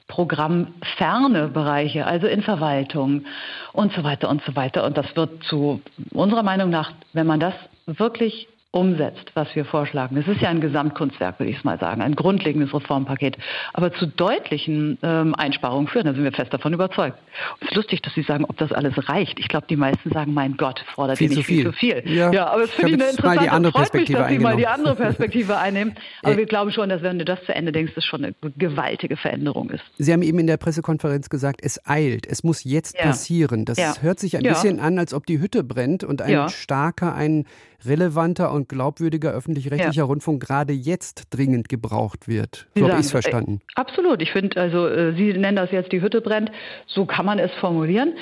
programmferne 0.07 1.49
Bereiche, 1.49 2.05
also 2.05 2.27
in 2.27 2.43
Verwaltung 2.43 3.25
und 3.73 3.91
so 3.95 4.05
weiter 4.05 4.29
und 4.29 4.43
so 4.43 4.55
weiter. 4.55 4.85
Und 4.85 4.99
das 4.99 5.17
wird 5.17 5.43
zu 5.45 5.81
unserer 6.13 6.43
Meinung 6.43 6.69
nach, 6.69 6.93
wenn 7.15 7.27
man 7.27 7.41
das 7.41 7.55
wirklich 7.87 8.49
umsetzt, 8.79 9.33
was 9.35 9.49
wir 9.55 9.65
vorschlagen. 9.65 10.17
Es 10.17 10.29
ist 10.29 10.41
ja 10.41 10.51
ein 10.51 10.61
Gesamtkunstwerk, 10.61 11.41
würde 11.41 11.51
ich 11.51 11.59
es 11.59 11.65
mal 11.65 11.79
sagen, 11.81 12.01
ein 12.01 12.15
grundlegendes 12.15 12.73
Reformpaket, 12.73 13.37
aber 13.73 13.93
zu 13.93 14.07
deutlichen 14.07 14.99
ähm, 15.03 15.35
Einsparungen 15.35 15.89
führen. 15.89 16.07
Da 16.07 16.15
sind 16.15 16.23
wir 16.23 16.33
fest 16.33 16.53
davon 16.55 16.73
überzeugt. 16.73 17.19
Und 17.55 17.63
es 17.63 17.69
ist 17.71 17.77
lustig, 17.77 18.03
dass 18.03 18.15
Sie 18.15 18.23
sagen, 18.23 18.45
ob 18.45 18.57
das 18.57 18.73
alles 18.73 18.95
reicht. 19.09 19.41
Ich 19.41 19.49
glaube, 19.49 19.67
die 19.69 19.77
meisten 19.77 20.13
sagen, 20.13 20.33
mein 20.33 20.57
Gott, 20.57 20.85
fordert 20.95 21.19
viel 21.19 21.31
ihr 21.31 21.39
nicht 21.39 21.47
viel 21.47 21.65
zu 21.65 21.73
viel. 21.73 22.03
Ja, 22.07 22.31
ja 22.33 22.47
aber 22.47 22.63
es 22.63 22.71
finde 22.71 22.93
ich 22.93 23.01
eine 23.01 23.11
interessante, 23.11 23.43
die 23.45 23.51
andere 23.51 23.73
freut 23.73 23.95
mich, 23.95 24.11
dass 24.11 24.29
Sie 24.29 24.39
mal 24.39 24.57
die 24.57 24.67
andere 24.69 24.95
Perspektive 24.95 25.59
einnehmen. 25.59 25.95
Aber 26.23 26.37
wir 26.37 26.47
glauben 26.47 26.71
schon, 26.71 26.89
dass 26.89 27.03
wenn 27.03 27.19
du 27.19 27.25
das 27.25 27.43
zu 27.45 27.55
Ende 27.55 27.73
denkst, 27.73 27.95
das 27.97 28.05
schon 28.05 28.25
eine 28.25 28.35
gewaltige 28.57 29.17
Veränderung 29.17 29.71
ist. 29.71 29.83
Sie 29.99 30.13
haben 30.13 30.23
eben 30.23 30.39
in 30.39 30.47
der 30.47 30.57
Pressekonferenz 30.57 31.29
gesagt, 31.29 31.61
es 31.65 31.85
eilt, 31.85 32.29
es 32.29 32.45
muss 32.45 32.63
jetzt 32.63 32.97
ja. 32.97 33.07
passieren. 33.07 33.65
Das 33.65 33.79
ja. 33.79 33.95
hört 34.01 34.21
sich 34.21 34.37
ein 34.37 34.45
bisschen 34.45 34.79
an, 34.79 34.99
als 35.01 35.13
ob 35.13 35.27
die 35.27 35.41
Hütte 35.41 35.65
brennt 35.65 36.05
und 36.05 36.23
ein 36.23 36.49
starker, 36.49 37.15
ein 37.15 37.45
relevanter 37.85 38.53
und 38.53 38.68
glaubwürdiger 38.69 39.33
öffentlich-rechtlicher 39.33 40.03
ja. 40.03 40.05
Rundfunk 40.05 40.43
gerade 40.43 40.73
jetzt 40.73 41.27
dringend 41.31 41.69
gebraucht 41.69 42.29
wird. 42.29 42.67
So 42.75 42.89
habe 42.89 43.01
ich 43.01 43.07
es 43.07 43.11
verstanden. 43.11 43.61
Äh, 43.77 43.81
absolut. 43.81 44.23
Ich 44.23 44.33
finde, 44.33 44.61
also 44.61 44.87
äh, 44.87 45.15
Sie 45.15 45.33
nennen 45.33 45.57
das 45.57 45.71
jetzt 45.73 45.93
die 45.93 46.01
Hütte 46.01 46.21
brennt. 46.21 46.51
So 46.87 47.07
kann 47.07 47.27
man 47.27 47.39
es 47.39 47.53
formulieren. 47.55 48.15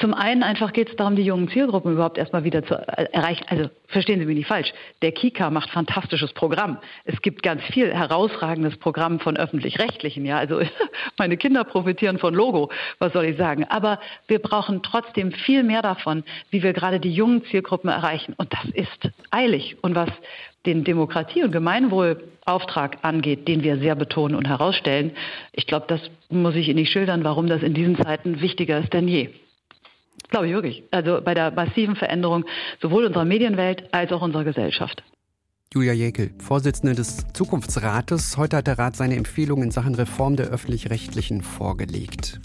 Zum 0.00 0.14
einen 0.14 0.42
einfach 0.42 0.72
geht 0.72 0.90
es 0.90 0.96
darum, 0.96 1.16
die 1.16 1.22
jungen 1.22 1.48
Zielgruppen 1.48 1.92
überhaupt 1.92 2.18
erstmal 2.18 2.44
wieder 2.44 2.64
zu 2.64 2.74
äh, 2.74 3.06
erreichen. 3.12 3.44
Also 3.48 3.70
verstehen 3.88 4.20
Sie 4.20 4.26
mich 4.26 4.36
nicht 4.36 4.48
falsch. 4.48 4.72
Der 5.02 5.12
Kika 5.12 5.50
macht 5.50 5.70
fantastisches 5.70 6.32
Programm. 6.32 6.78
Es 7.04 7.20
gibt 7.22 7.42
ganz 7.42 7.62
viel 7.72 7.92
herausragendes 7.92 8.76
Programm 8.78 9.20
von 9.20 9.36
öffentlich-rechtlichen. 9.36 10.24
Ja, 10.24 10.38
also 10.38 10.60
meine 11.18 11.36
Kinder 11.36 11.64
profitieren 11.64 12.18
von 12.18 12.34
Logo. 12.34 12.70
Was 12.98 13.12
soll 13.12 13.24
ich 13.26 13.36
sagen? 13.36 13.64
Aber 13.68 14.00
wir 14.26 14.40
brauchen 14.40 14.82
trotzdem 14.82 15.32
viel 15.32 15.62
mehr 15.62 15.82
davon, 15.82 16.24
wie 16.50 16.62
wir 16.62 16.72
gerade 16.72 17.00
die 17.00 17.12
jungen 17.12 17.44
Zielgruppen 17.46 17.90
erreichen. 17.90 18.34
Und 18.36 18.52
das 18.52 18.64
ist 18.74 19.10
eilig. 19.30 19.76
Und 19.84 19.94
was 19.94 20.08
den 20.64 20.82
Demokratie- 20.82 21.44
und 21.44 21.52
Gemeinwohlauftrag 21.52 23.00
angeht, 23.02 23.46
den 23.46 23.62
wir 23.62 23.76
sehr 23.76 23.94
betonen 23.94 24.34
und 24.34 24.48
herausstellen, 24.48 25.10
ich 25.52 25.66
glaube, 25.66 25.84
das 25.88 26.00
muss 26.30 26.54
ich 26.54 26.68
Ihnen 26.68 26.78
nicht 26.78 26.90
schildern, 26.90 27.22
warum 27.22 27.48
das 27.48 27.62
in 27.62 27.74
diesen 27.74 27.98
Zeiten 27.98 28.40
wichtiger 28.40 28.78
ist 28.78 28.94
denn 28.94 29.06
je. 29.06 29.28
Glaube 30.30 30.46
ich 30.46 30.54
wirklich. 30.54 30.84
Also 30.90 31.20
bei 31.22 31.34
der 31.34 31.50
massiven 31.50 31.96
Veränderung 31.96 32.46
sowohl 32.80 33.04
unserer 33.04 33.26
Medienwelt 33.26 33.92
als 33.92 34.10
auch 34.10 34.22
unserer 34.22 34.44
Gesellschaft. 34.44 35.02
Julia 35.74 35.92
Jäkel, 35.92 36.30
Vorsitzende 36.38 36.94
des 36.94 37.30
Zukunftsrates. 37.34 38.38
Heute 38.38 38.56
hat 38.56 38.66
der 38.66 38.78
Rat 38.78 38.96
seine 38.96 39.16
Empfehlungen 39.16 39.64
in 39.64 39.70
Sachen 39.70 39.94
Reform 39.96 40.36
der 40.36 40.46
öffentlich-rechtlichen 40.46 41.42
vorgelegt. 41.42 42.40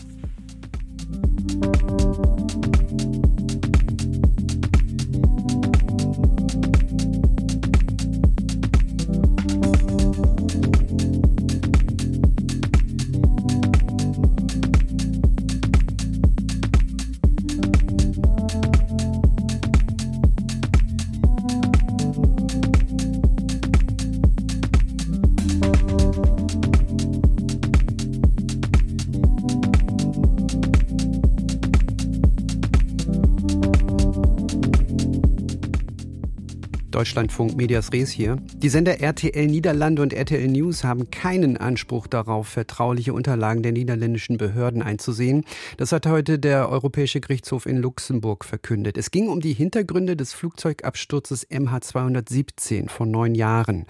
Deutschlandfunk 36.91 37.55
Medias 37.55 37.93
Res 37.93 38.09
hier. 38.09 38.37
Die 38.55 38.69
Sender 38.69 38.99
RTL 38.99 39.45
Niederlande 39.45 40.01
und 40.01 40.13
RTL 40.13 40.47
News 40.47 40.83
haben 40.83 41.11
keinen 41.11 41.57
Anspruch 41.57 42.07
darauf, 42.07 42.47
vertrauliche 42.47 43.13
Unterlagen 43.13 43.61
der 43.61 43.71
niederländischen 43.71 44.37
Behörden 44.37 44.81
einzusehen. 44.81 45.45
Das 45.77 45.91
hat 45.91 46.07
heute 46.07 46.39
der 46.39 46.69
Europäische 46.69 47.21
Gerichtshof 47.21 47.65
in 47.65 47.77
Luxemburg 47.77 48.43
verkündet. 48.43 48.97
Es 48.97 49.11
ging 49.11 49.27
um 49.29 49.39
die 49.39 49.53
Hintergründe 49.53 50.15
des 50.15 50.33
Flugzeugabsturzes 50.33 51.47
MH217 51.49 52.89
vor 52.89 53.05
neun 53.05 53.35
Jahren. 53.35 53.85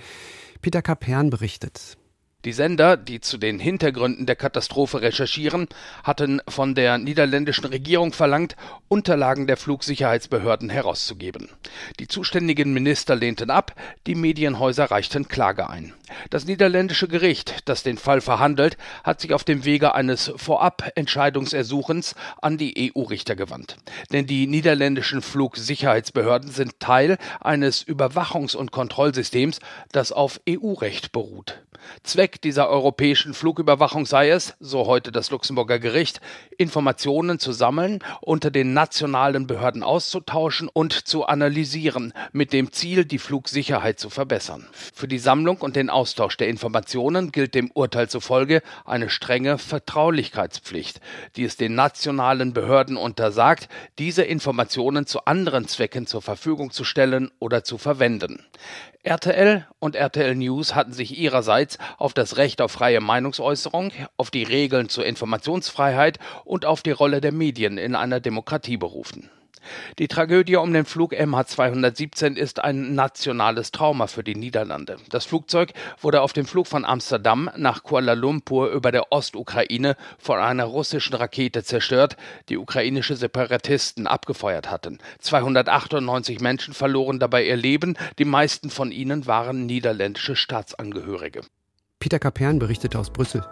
Peter 0.61 0.81
Kapern 0.81 1.29
berichtet. 1.29 1.97
Die 2.45 2.53
Sender, 2.53 2.95
die 2.95 3.19
zu 3.19 3.37
den 3.37 3.59
Hintergründen 3.59 4.25
der 4.25 4.37
Katastrophe 4.37 5.01
recherchieren, 5.01 5.67
hatten 6.05 6.41
von 6.47 6.73
der 6.73 6.97
niederländischen 6.97 7.65
Regierung 7.65 8.13
verlangt, 8.13 8.55
Unterlagen 8.87 9.45
der 9.45 9.57
Flugsicherheitsbehörden 9.57 10.69
herauszugeben. 10.69 11.49
Die 11.99 12.07
zuständigen 12.07 12.71
Minister 12.71 13.17
lehnten 13.17 13.49
ab, 13.49 13.75
die 14.07 14.15
Medienhäuser 14.15 14.85
reichten 14.85 15.27
Klage 15.27 15.69
ein. 15.69 15.93
Das 16.29 16.45
niederländische 16.45 17.09
Gericht, 17.09 17.55
das 17.65 17.83
den 17.83 17.97
Fall 17.97 18.21
verhandelt, 18.21 18.77
hat 19.03 19.19
sich 19.19 19.33
auf 19.33 19.43
dem 19.43 19.65
Wege 19.65 19.93
eines 19.93 20.31
Vorabentscheidungsersuchens 20.37 22.15
an 22.41 22.57
die 22.57 22.93
EU-Richter 22.95 23.35
gewandt. 23.35 23.75
Denn 24.13 24.27
die 24.27 24.47
niederländischen 24.47 25.21
Flugsicherheitsbehörden 25.21 26.49
sind 26.49 26.79
Teil 26.79 27.17
eines 27.41 27.85
Überwachungs- 27.85 28.55
und 28.55 28.71
Kontrollsystems, 28.71 29.59
das 29.91 30.13
auf 30.13 30.39
EU-Recht 30.47 31.11
beruht. 31.11 31.59
Zweck 32.03 32.41
dieser 32.41 32.69
europäischen 32.69 33.33
Flugüberwachung 33.33 34.05
sei 34.05 34.29
es, 34.29 34.55
so 34.59 34.85
heute 34.85 35.11
das 35.11 35.31
Luxemburger 35.31 35.79
Gericht, 35.79 36.21
Informationen 36.57 37.39
zu 37.39 37.51
sammeln, 37.51 37.99
unter 38.21 38.51
den 38.51 38.73
nationalen 38.73 39.47
Behörden 39.47 39.83
auszutauschen 39.83 40.69
und 40.71 40.93
zu 40.93 41.25
analysieren, 41.25 42.13
mit 42.31 42.53
dem 42.53 42.71
Ziel, 42.71 43.05
die 43.05 43.19
Flugsicherheit 43.19 43.99
zu 43.99 44.09
verbessern. 44.09 44.67
Für 44.93 45.07
die 45.07 45.19
Sammlung 45.19 45.57
und 45.57 45.75
den 45.75 45.89
Austausch 45.89 46.37
der 46.37 46.47
Informationen 46.47 47.31
gilt 47.31 47.55
dem 47.55 47.71
Urteil 47.71 48.09
zufolge 48.09 48.61
eine 48.85 49.09
strenge 49.09 49.57
Vertraulichkeitspflicht, 49.57 51.01
die 51.35 51.43
es 51.43 51.57
den 51.57 51.75
nationalen 51.75 52.53
Behörden 52.53 52.97
untersagt, 52.97 53.69
diese 53.97 54.23
Informationen 54.23 55.05
zu 55.05 55.25
anderen 55.25 55.67
Zwecken 55.67 56.07
zur 56.07 56.21
Verfügung 56.21 56.71
zu 56.71 56.83
stellen 56.83 57.31
oder 57.39 57.63
zu 57.63 57.77
verwenden. 57.77 58.45
RTL 59.03 59.65
und 59.79 59.95
RTL 59.95 60.35
News 60.35 60.75
hatten 60.75 60.91
sich 60.91 61.17
ihrerseits 61.17 61.77
auf 61.97 62.13
das 62.13 62.35
Recht 62.35 62.61
auf 62.61 62.73
freie 62.73 62.99
Meinungsäußerung, 62.99 63.93
auf 64.17 64.29
die 64.29 64.43
Regeln 64.43 64.89
zur 64.89 65.05
Informationsfreiheit 65.05 66.19
und 66.43 66.65
auf 66.65 66.81
die 66.81 66.91
Rolle 66.91 67.21
der 67.21 67.31
Medien 67.31 67.77
in 67.77 67.95
einer 67.95 68.19
Demokratie 68.19 68.75
berufen. 68.75 69.29
Die 69.97 70.07
Tragödie 70.07 70.55
um 70.55 70.73
den 70.73 70.85
Flug 70.85 71.13
MH217 71.13 72.35
ist 72.35 72.59
ein 72.59 72.95
nationales 72.95 73.71
Trauma 73.71 74.07
für 74.07 74.23
die 74.23 74.35
Niederlande. 74.35 74.97
Das 75.09 75.25
Flugzeug 75.25 75.73
wurde 76.01 76.21
auf 76.21 76.33
dem 76.33 76.45
Flug 76.45 76.67
von 76.67 76.85
Amsterdam 76.85 77.49
nach 77.57 77.83
Kuala 77.83 78.13
Lumpur 78.13 78.69
über 78.69 78.91
der 78.91 79.11
Ostukraine 79.11 79.95
von 80.17 80.39
einer 80.39 80.65
russischen 80.65 81.15
Rakete 81.15 81.63
zerstört, 81.63 82.17
die 82.49 82.57
ukrainische 82.57 83.15
Separatisten 83.15 84.07
abgefeuert 84.07 84.71
hatten. 84.71 84.99
298 85.19 86.39
Menschen 86.39 86.73
verloren 86.73 87.19
dabei 87.19 87.45
ihr 87.45 87.57
Leben, 87.57 87.97
die 88.17 88.25
meisten 88.25 88.69
von 88.69 88.91
ihnen 88.91 89.27
waren 89.27 89.65
niederländische 89.65 90.35
Staatsangehörige. 90.35 91.41
Peter 91.99 92.19
Kapern 92.19 92.59
berichtete 92.59 92.97
aus 92.97 93.11
Brüssel. 93.11 93.43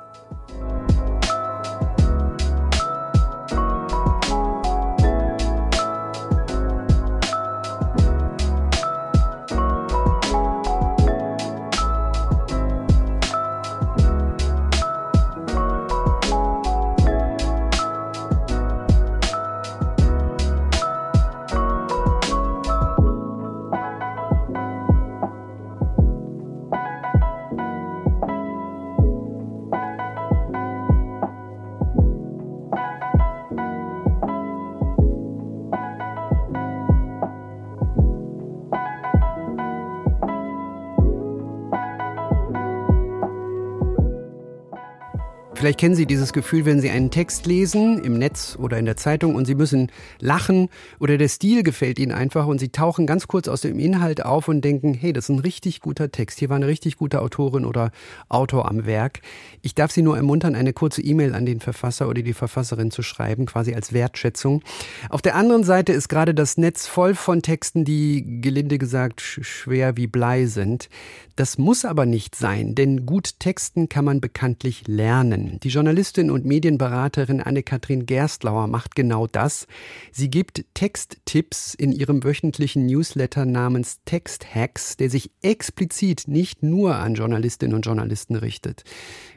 Vielleicht 45.68 45.82
kennen 45.82 45.96
Sie 45.96 46.06
dieses 46.06 46.32
Gefühl, 46.32 46.64
wenn 46.64 46.80
Sie 46.80 46.90
einen 46.90 47.12
Text 47.12 47.46
lesen, 47.46 48.02
im 48.02 48.18
Netz 48.18 48.58
oder 48.58 48.80
in 48.80 48.86
der 48.86 48.96
Zeitung, 48.96 49.36
und 49.36 49.44
Sie 49.44 49.56
müssen 49.56 49.92
lachen 50.22 50.70
oder 50.98 51.18
der 51.18 51.28
Stil 51.28 51.62
gefällt 51.62 52.00
Ihnen 52.00 52.14
einfach 52.14 52.48
und 52.48 52.60
Sie 52.60 52.70
tauchen 52.70 53.06
ganz 53.06 53.28
kurz 53.28 53.50
aus 53.50 53.60
dem 53.60 53.78
Inhalt 53.78 54.24
auf 54.24 54.48
und 54.48 54.62
denken, 54.62 54.94
hey, 54.94 55.12
das 55.12 55.26
ist 55.26 55.30
ein 55.30 55.40
richtig 55.40 55.82
guter 55.82 56.10
Text. 56.10 56.40
Hier 56.40 56.48
war 56.48 56.56
eine 56.56 56.68
richtig 56.68 56.96
gute 56.96 57.22
Autorin 57.22 57.66
oder 57.66 57.92
Autor 58.30 58.72
am 58.72 58.86
Werk. 58.86 59.20
Ich 59.62 59.76
darf 59.76 59.92
Sie 59.92 60.04
nur 60.04 60.16
ermuntern, 60.16 60.56
eine 60.56 60.72
kurze 60.72 61.02
E-Mail 61.02 61.36
an 61.36 61.46
den 61.46 61.60
Verfasser 61.60 62.08
oder 62.08 62.22
die 62.22 62.32
Verfasserin 62.32 62.90
zu 62.90 63.02
schreiben, 63.02 63.46
quasi 63.46 63.74
als 63.74 63.92
Wertschätzung. 63.92 64.64
Auf 65.10 65.22
der 65.22 65.36
anderen 65.36 65.66
Seite 65.66 65.92
ist 65.92 66.08
gerade 66.08 66.34
das 66.34 66.56
Netz 66.56 66.88
voll 66.88 67.14
von 67.14 67.42
Texten, 67.42 67.84
die 67.84 68.40
gelinde 68.40 68.78
gesagt 68.78 69.20
schwer 69.20 69.98
wie 69.98 70.08
Blei 70.08 70.46
sind. 70.46 70.88
Das 71.36 71.58
muss 71.58 71.86
aber 71.86 72.06
nicht 72.06 72.36
sein, 72.36 72.74
denn 72.74 73.06
gut 73.06 73.40
Texten 73.40 73.90
kann 73.90 74.06
man 74.06 74.22
bekanntlich 74.22 74.88
lernen. 74.88 75.57
Die 75.64 75.70
Journalistin 75.70 76.30
und 76.30 76.46
Medienberaterin 76.46 77.42
Anne-Kathrin 77.42 78.06
Gerstlauer 78.06 78.68
macht 78.68 78.96
genau 78.96 79.26
das. 79.26 79.66
Sie 80.12 80.30
gibt 80.30 80.66
Texttipps 80.76 81.74
in 81.74 81.92
ihrem 81.92 82.24
wöchentlichen 82.24 82.86
Newsletter 82.86 83.46
namens 83.46 84.00
Text 84.06 84.54
Hacks, 84.54 84.98
der 84.98 85.10
sich 85.10 85.32
explizit 85.42 86.28
nicht 86.28 86.62
nur 86.62 86.96
an 86.96 87.16
Journalistinnen 87.16 87.76
und 87.76 87.86
Journalisten 87.86 88.36
richtet. 88.36 88.84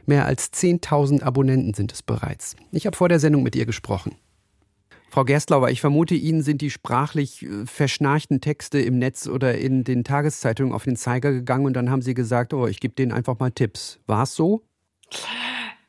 Mehr 0.05 0.25
als 0.25 0.53
10.000 0.53 1.23
Abonnenten 1.23 1.73
sind 1.73 1.91
es 1.91 2.03
bereits. 2.03 2.55
Ich 2.71 2.85
habe 2.85 2.95
vor 2.95 3.09
der 3.09 3.19
Sendung 3.19 3.41
mit 3.41 3.55
ihr 3.55 3.65
gesprochen. 3.65 4.15
Frau 5.09 5.25
Gerstlauer, 5.25 5.69
ich 5.69 5.81
vermute, 5.81 6.15
Ihnen 6.15 6.41
sind 6.41 6.61
die 6.61 6.69
sprachlich 6.69 7.43
äh, 7.43 7.65
verschnarchten 7.65 8.39
Texte 8.39 8.79
im 8.79 8.97
Netz 8.97 9.27
oder 9.27 9.57
in 9.57 9.83
den 9.83 10.05
Tageszeitungen 10.05 10.73
auf 10.73 10.85
den 10.85 10.95
Zeiger 10.95 11.33
gegangen 11.33 11.65
und 11.65 11.73
dann 11.73 11.89
haben 11.89 12.01
Sie 12.01 12.13
gesagt, 12.13 12.53
oh, 12.53 12.65
ich 12.65 12.79
gebe 12.79 12.93
denen 12.93 13.11
einfach 13.11 13.37
mal 13.37 13.51
Tipps. 13.51 13.99
War 14.07 14.23
es 14.23 14.35
so? 14.35 14.63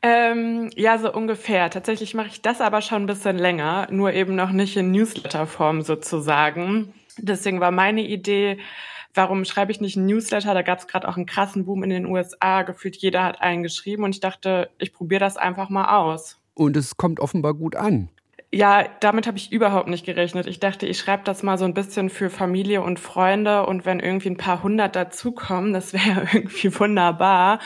Ähm, 0.05 0.69
ja, 0.75 0.97
so 0.97 1.13
ungefähr. 1.13 1.69
Tatsächlich 1.69 2.13
mache 2.13 2.27
ich 2.27 2.41
das 2.41 2.59
aber 2.59 2.81
schon 2.81 3.03
ein 3.03 3.07
bisschen 3.07 3.37
länger, 3.37 3.87
nur 3.89 4.11
eben 4.11 4.35
noch 4.35 4.51
nicht 4.51 4.75
in 4.75 4.91
Newsletter-Form 4.91 5.81
sozusagen. 5.81 6.93
Deswegen 7.17 7.61
war 7.61 7.71
meine 7.71 8.01
Idee, 8.01 8.59
warum 9.13 9.45
schreibe 9.45 9.71
ich 9.71 9.79
nicht 9.79 9.95
einen 9.95 10.07
Newsletter? 10.07 10.53
Da 10.53 10.61
gab 10.61 10.79
es 10.79 10.87
gerade 10.87 11.07
auch 11.07 11.15
einen 11.15 11.25
krassen 11.25 11.63
Boom 11.63 11.83
in 11.83 11.89
den 11.89 12.05
USA. 12.05 12.63
Gefühlt 12.63 12.97
jeder 12.97 13.23
hat 13.23 13.41
einen 13.41 13.63
geschrieben 13.63 14.03
und 14.03 14.13
ich 14.13 14.19
dachte, 14.19 14.69
ich 14.77 14.91
probiere 14.91 15.21
das 15.21 15.37
einfach 15.37 15.69
mal 15.69 15.97
aus. 15.97 16.37
Und 16.53 16.75
es 16.75 16.97
kommt 16.97 17.21
offenbar 17.21 17.53
gut 17.53 17.77
an. 17.77 18.09
Ja, 18.55 18.85
damit 18.99 19.25
habe 19.25 19.35
ich 19.39 19.51
überhaupt 19.51 19.87
nicht 19.87 20.05
gerechnet. 20.05 20.45
Ich 20.45 20.59
dachte, 20.59 20.85
ich 20.85 20.99
schreibe 20.99 21.23
das 21.23 21.41
mal 21.41 21.57
so 21.57 21.65
ein 21.65 21.73
bisschen 21.73 22.11
für 22.11 22.29
Familie 22.29 22.83
und 22.83 22.99
Freunde 22.99 23.65
und 23.65 23.83
wenn 23.83 23.99
irgendwie 23.99 24.29
ein 24.29 24.37
paar 24.37 24.61
hundert 24.61 24.95
dazukommen, 24.95 25.73
das 25.73 25.91
wäre 25.91 26.27
irgendwie 26.33 26.79
wunderbar. 26.79 27.57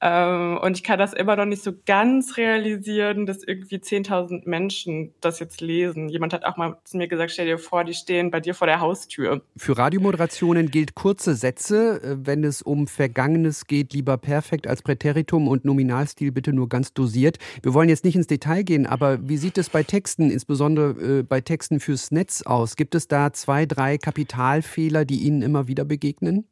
Ähm, 0.00 0.58
und 0.62 0.78
ich 0.78 0.84
kann 0.84 0.98
das 0.98 1.12
immer 1.12 1.36
noch 1.36 1.44
nicht 1.44 1.62
so 1.62 1.72
ganz 1.84 2.38
realisieren, 2.38 3.26
dass 3.26 3.42
irgendwie 3.44 3.76
10.000 3.76 4.48
Menschen 4.48 5.12
das 5.20 5.38
jetzt 5.38 5.60
lesen. 5.60 6.08
Jemand 6.08 6.32
hat 6.32 6.46
auch 6.46 6.56
mal 6.56 6.78
zu 6.84 6.96
mir 6.96 7.08
gesagt, 7.08 7.32
stell 7.32 7.44
dir 7.44 7.58
vor, 7.58 7.84
die 7.84 7.92
stehen 7.92 8.30
bei 8.30 8.40
dir 8.40 8.54
vor 8.54 8.66
der 8.66 8.80
Haustür. 8.80 9.42
Für 9.58 9.76
Radiomoderationen 9.76 10.70
gilt 10.70 10.94
kurze 10.94 11.34
Sätze. 11.34 12.00
Äh, 12.02 12.26
wenn 12.26 12.42
es 12.42 12.62
um 12.62 12.86
Vergangenes 12.86 13.66
geht, 13.66 13.92
lieber 13.92 14.16
perfekt 14.16 14.66
als 14.66 14.80
Präteritum 14.80 15.46
und 15.46 15.66
Nominalstil 15.66 16.32
bitte 16.32 16.54
nur 16.54 16.70
ganz 16.70 16.94
dosiert. 16.94 17.38
Wir 17.62 17.74
wollen 17.74 17.90
jetzt 17.90 18.06
nicht 18.06 18.16
ins 18.16 18.28
Detail 18.28 18.62
gehen, 18.62 18.86
aber 18.86 19.28
wie 19.28 19.36
sieht 19.36 19.58
es 19.58 19.68
bei 19.68 19.82
Texten 19.82 20.21
Texten, 20.22 20.30
insbesondere 20.30 21.18
äh, 21.18 21.22
bei 21.22 21.40
Texten 21.40 21.80
fürs 21.80 22.10
Netz 22.10 22.42
aus? 22.42 22.76
Gibt 22.76 22.94
es 22.94 23.08
da 23.08 23.32
zwei, 23.32 23.66
drei 23.66 23.98
Kapitalfehler, 23.98 25.04
die 25.04 25.20
Ihnen 25.20 25.42
immer 25.42 25.66
wieder 25.68 25.84
begegnen? 25.84 26.46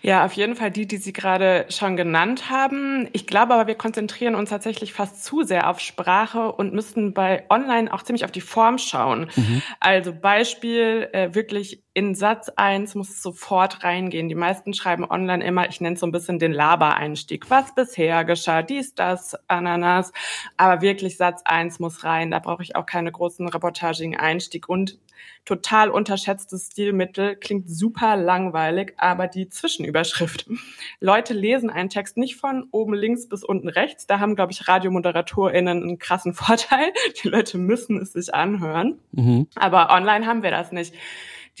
Ja, 0.00 0.24
auf 0.24 0.32
jeden 0.32 0.56
Fall 0.56 0.70
die, 0.70 0.86
die 0.86 0.96
Sie 0.96 1.12
gerade 1.12 1.66
schon 1.68 1.96
genannt 1.96 2.48
haben. 2.48 3.08
Ich 3.12 3.26
glaube 3.26 3.52
aber, 3.52 3.66
wir 3.66 3.74
konzentrieren 3.74 4.34
uns 4.34 4.48
tatsächlich 4.48 4.94
fast 4.94 5.22
zu 5.22 5.42
sehr 5.42 5.68
auf 5.68 5.80
Sprache 5.80 6.52
und 6.52 6.72
müssten 6.72 7.12
bei 7.12 7.44
Online 7.50 7.92
auch 7.92 8.02
ziemlich 8.02 8.24
auf 8.24 8.32
die 8.32 8.40
Form 8.40 8.78
schauen. 8.78 9.30
Mhm. 9.36 9.60
Also 9.78 10.14
Beispiel, 10.14 11.08
äh, 11.12 11.34
wirklich 11.34 11.82
in 12.00 12.14
Satz 12.14 12.48
eins 12.56 12.94
muss 12.94 13.10
es 13.10 13.22
sofort 13.22 13.84
reingehen. 13.84 14.30
Die 14.30 14.34
meisten 14.34 14.72
schreiben 14.72 15.04
online 15.04 15.44
immer, 15.44 15.68
ich 15.68 15.82
nenne 15.82 15.94
es 15.94 16.00
so 16.00 16.06
ein 16.06 16.12
bisschen 16.12 16.38
den 16.38 16.50
Labereinstieg. 16.50 17.50
Was 17.50 17.74
bisher 17.74 18.24
geschah, 18.24 18.62
dies, 18.62 18.94
das, 18.94 19.36
Ananas. 19.48 20.10
Aber 20.56 20.80
wirklich 20.80 21.18
Satz 21.18 21.42
eins 21.44 21.78
muss 21.78 22.02
rein. 22.02 22.30
Da 22.30 22.38
brauche 22.38 22.62
ich 22.62 22.74
auch 22.74 22.86
keine 22.86 23.12
großen 23.12 23.46
reportagigen 23.46 24.16
Einstieg. 24.16 24.66
Und 24.66 24.98
total 25.44 25.90
unterschätztes 25.90 26.68
Stilmittel, 26.72 27.36
klingt 27.36 27.68
super 27.68 28.16
langweilig, 28.16 28.94
aber 28.96 29.26
die 29.26 29.50
Zwischenüberschrift. 29.50 30.48
Leute 31.00 31.34
lesen 31.34 31.68
einen 31.68 31.90
Text 31.90 32.16
nicht 32.16 32.36
von 32.36 32.66
oben 32.70 32.94
links 32.94 33.28
bis 33.28 33.44
unten 33.44 33.68
rechts. 33.68 34.06
Da 34.06 34.20
haben, 34.20 34.36
glaube 34.36 34.52
ich, 34.52 34.68
RadiomoderatorInnen 34.68 35.82
einen 35.82 35.98
krassen 35.98 36.32
Vorteil. 36.32 36.94
Die 37.22 37.28
Leute 37.28 37.58
müssen 37.58 38.00
es 38.00 38.14
sich 38.14 38.32
anhören. 38.32 38.98
Mhm. 39.12 39.48
Aber 39.54 39.90
online 39.90 40.26
haben 40.26 40.42
wir 40.42 40.50
das 40.50 40.72
nicht 40.72 40.94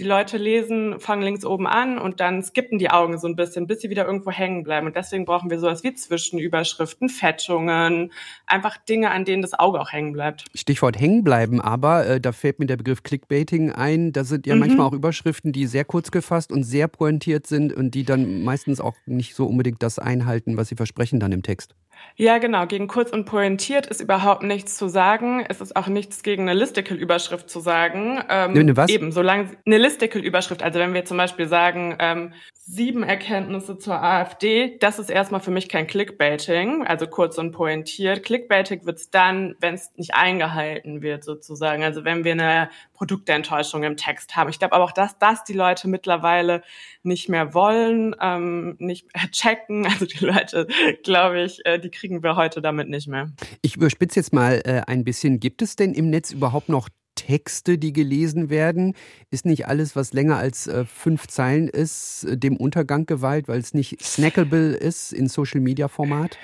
die 0.00 0.04
Leute 0.06 0.38
lesen, 0.38 0.98
fangen 0.98 1.22
links 1.22 1.44
oben 1.44 1.66
an 1.66 1.98
und 1.98 2.20
dann 2.20 2.42
skippen 2.42 2.78
die 2.78 2.90
Augen 2.90 3.18
so 3.18 3.28
ein 3.28 3.36
bisschen, 3.36 3.66
bis 3.66 3.82
sie 3.82 3.90
wieder 3.90 4.06
irgendwo 4.06 4.30
hängen 4.30 4.62
bleiben. 4.64 4.86
Und 4.86 4.96
deswegen 4.96 5.26
brauchen 5.26 5.50
wir 5.50 5.60
sowas 5.60 5.84
wie 5.84 5.92
Zwischenüberschriften, 5.92 7.10
Fettungen, 7.10 8.10
einfach 8.46 8.78
Dinge, 8.78 9.10
an 9.10 9.26
denen 9.26 9.42
das 9.42 9.52
Auge 9.52 9.78
auch 9.78 9.92
hängen 9.92 10.14
bleibt. 10.14 10.46
Stichwort 10.54 10.98
hängen 10.98 11.22
bleiben, 11.22 11.60
aber 11.60 12.06
äh, 12.06 12.20
da 12.20 12.32
fällt 12.32 12.58
mir 12.58 12.66
der 12.66 12.78
Begriff 12.78 13.02
Clickbaiting 13.02 13.72
ein. 13.72 14.12
Da 14.12 14.24
sind 14.24 14.46
ja 14.46 14.54
mhm. 14.54 14.60
manchmal 14.60 14.86
auch 14.86 14.94
Überschriften, 14.94 15.52
die 15.52 15.66
sehr 15.66 15.84
kurz 15.84 16.10
gefasst 16.10 16.50
und 16.50 16.62
sehr 16.62 16.88
pointiert 16.88 17.46
sind 17.46 17.74
und 17.74 17.94
die 17.94 18.04
dann 18.04 18.42
meistens 18.42 18.80
auch 18.80 18.94
nicht 19.04 19.34
so 19.34 19.46
unbedingt 19.46 19.82
das 19.82 19.98
einhalten, 19.98 20.56
was 20.56 20.68
sie 20.68 20.76
versprechen 20.76 21.20
dann 21.20 21.32
im 21.32 21.42
Text. 21.42 21.74
Ja, 22.16 22.38
genau. 22.38 22.66
Gegen 22.66 22.86
kurz 22.86 23.10
und 23.10 23.24
pointiert 23.24 23.86
ist 23.86 24.00
überhaupt 24.00 24.42
nichts 24.42 24.76
zu 24.76 24.88
sagen. 24.88 25.44
Es 25.48 25.60
ist 25.60 25.74
auch 25.74 25.86
nichts 25.86 26.22
gegen 26.22 26.42
eine 26.42 26.58
Listicle-Überschrift 26.58 27.48
zu 27.48 27.60
sagen. 27.60 28.22
Ähm, 28.28 28.52
ne, 28.52 28.64
ne 28.64 28.76
was? 28.76 28.90
Eben, 28.90 29.10
solange 29.10 29.50
eine 29.64 29.78
Listicle-Überschrift, 29.78 30.62
also 30.62 30.78
wenn 30.78 30.92
wir 30.92 31.04
zum 31.04 31.16
Beispiel 31.16 31.48
sagen, 31.48 31.96
ähm, 31.98 32.34
sieben 32.52 33.02
Erkenntnisse 33.02 33.78
zur 33.78 34.02
AfD, 34.02 34.76
das 34.78 34.98
ist 34.98 35.10
erstmal 35.10 35.40
für 35.40 35.50
mich 35.50 35.68
kein 35.68 35.86
Clickbaiting, 35.86 36.86
also 36.86 37.06
kurz 37.06 37.38
und 37.38 37.52
pointiert. 37.52 38.22
Clickbaiting 38.22 38.84
wird's 38.84 39.10
dann, 39.10 39.56
wenn 39.60 39.74
es 39.74 39.90
nicht 39.96 40.14
eingehalten 40.14 41.02
wird, 41.02 41.24
sozusagen. 41.24 41.82
Also 41.82 42.04
wenn 42.04 42.24
wir 42.24 42.32
eine 42.32 42.70
Produktenttäuschung 43.00 43.82
im 43.82 43.96
Text 43.96 44.36
haben. 44.36 44.50
Ich 44.50 44.58
glaube 44.58 44.74
aber 44.74 44.84
auch, 44.84 44.92
dass 44.92 45.18
das 45.18 45.42
die 45.42 45.54
Leute 45.54 45.88
mittlerweile 45.88 46.62
nicht 47.02 47.30
mehr 47.30 47.54
wollen, 47.54 48.14
ähm, 48.20 48.76
nicht 48.78 49.06
checken. 49.32 49.86
Also 49.86 50.04
die 50.04 50.22
Leute, 50.22 50.66
glaube 51.02 51.40
ich, 51.40 51.64
äh, 51.64 51.78
die 51.78 51.90
kriegen 51.90 52.22
wir 52.22 52.36
heute 52.36 52.60
damit 52.60 52.90
nicht 52.90 53.08
mehr. 53.08 53.32
Ich 53.62 53.76
überspitze 53.76 54.20
jetzt 54.20 54.34
mal 54.34 54.60
äh, 54.66 54.82
ein 54.86 55.02
bisschen. 55.02 55.40
Gibt 55.40 55.62
es 55.62 55.76
denn 55.76 55.94
im 55.94 56.10
Netz 56.10 56.30
überhaupt 56.30 56.68
noch 56.68 56.90
Texte, 57.14 57.78
die 57.78 57.94
gelesen 57.94 58.50
werden. 58.50 58.94
Ist 59.30 59.46
nicht 59.46 59.66
alles, 59.66 59.96
was 59.96 60.12
länger 60.12 60.36
als 60.36 60.66
äh, 60.66 60.84
fünf 60.84 61.26
Zeilen 61.26 61.68
ist, 61.68 62.24
äh, 62.24 62.36
dem 62.36 62.56
Untergang 62.56 63.06
geweiht, 63.06 63.48
weil 63.48 63.60
es 63.60 63.74
nicht 63.74 64.02
snackable 64.02 64.74
ist 64.74 65.12
in 65.12 65.26
Social-Media-Format? 65.26 66.38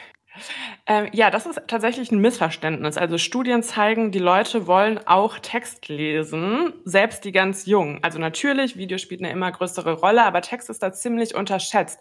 Ähm, 0.86 1.08
ja, 1.12 1.30
das 1.30 1.46
ist 1.46 1.60
tatsächlich 1.66 2.10
ein 2.12 2.20
Missverständnis. 2.20 2.96
Also 2.96 3.18
Studien 3.18 3.62
zeigen, 3.62 4.10
die 4.10 4.18
Leute 4.18 4.66
wollen 4.66 4.98
auch 5.06 5.38
Text 5.38 5.88
lesen, 5.88 6.72
selbst 6.84 7.24
die 7.24 7.32
ganz 7.32 7.66
Jungen. 7.66 7.98
Also 8.02 8.18
natürlich, 8.18 8.76
Video 8.76 8.98
spielt 8.98 9.20
eine 9.20 9.30
immer 9.30 9.50
größere 9.50 9.94
Rolle, 9.94 10.24
aber 10.24 10.40
Text 10.42 10.70
ist 10.70 10.82
da 10.82 10.92
ziemlich 10.92 11.34
unterschätzt 11.34 12.00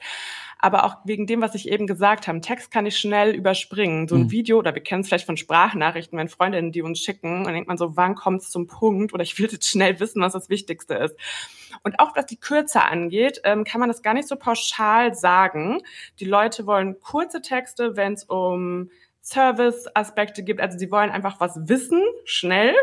aber 0.65 0.84
auch 0.84 0.97
wegen 1.04 1.28
dem, 1.28 1.41
was 1.41 1.54
ich 1.54 1.69
eben 1.69 1.86
gesagt 1.86 2.28
habe. 2.28 2.41
Text 2.41 2.71
kann 2.71 2.88
ich 2.88 2.97
schnell 2.97 3.36
überspringen. 3.36 4.08
So 4.08 4.15
ein 4.15 4.23
mhm. 4.23 4.32
Video, 4.32 4.58
oder 4.58 4.73
wir 4.73 4.82
kennen 4.82 5.01
es 5.01 5.08
vielleicht 5.08 5.28
von 5.28 5.38
Sprachnachrichten, 5.38 6.17
wenn 6.17 6.28
Freundinnen 6.28 6.71
die 6.71 6.82
uns 6.82 6.97
schicken, 6.97 7.43
dann 7.43 7.54
denkt 7.54 7.67
man 7.67 7.78
so, 7.78 7.95
wann 7.95 8.15
kommt 8.15 8.41
es 8.41 8.49
zum 8.49 8.65
Punkt? 8.65 9.13
Oder 9.13 9.21
ich 9.21 9.38
will 9.38 9.47
jetzt 9.51 9.69
schnell 9.69 9.99
wissen, 9.99 10.23
was 10.23 10.34
das 10.34 10.49
Wichtigste 10.49 10.95
ist. 10.95 11.15
Und 11.84 11.99
auch 11.99 12.15
was 12.15 12.25
die 12.25 12.39
Kürze 12.39 12.82
angeht, 12.82 13.41
ähm, 13.43 13.63
kann 13.63 13.80
man 13.80 13.89
das 13.89 14.01
gar 14.01 14.15
nicht 14.15 14.28
so 14.28 14.38
pauschal 14.38 15.13
sagen. 15.13 15.84
Die 16.19 16.25
Leute 16.25 16.65
wollen 16.65 16.99
kurze 16.99 17.43
Texte, 17.43 17.95
wenn 17.95 18.13
es 18.13 18.23
um 18.23 18.89
Service-Aspekte 19.21 20.41
gibt. 20.41 20.62
Also 20.62 20.80
sie 20.80 20.89
wollen 20.89 21.12
einfach 21.12 21.39
was 21.39 21.60
wissen, 21.69 22.01
schnell 22.23 22.73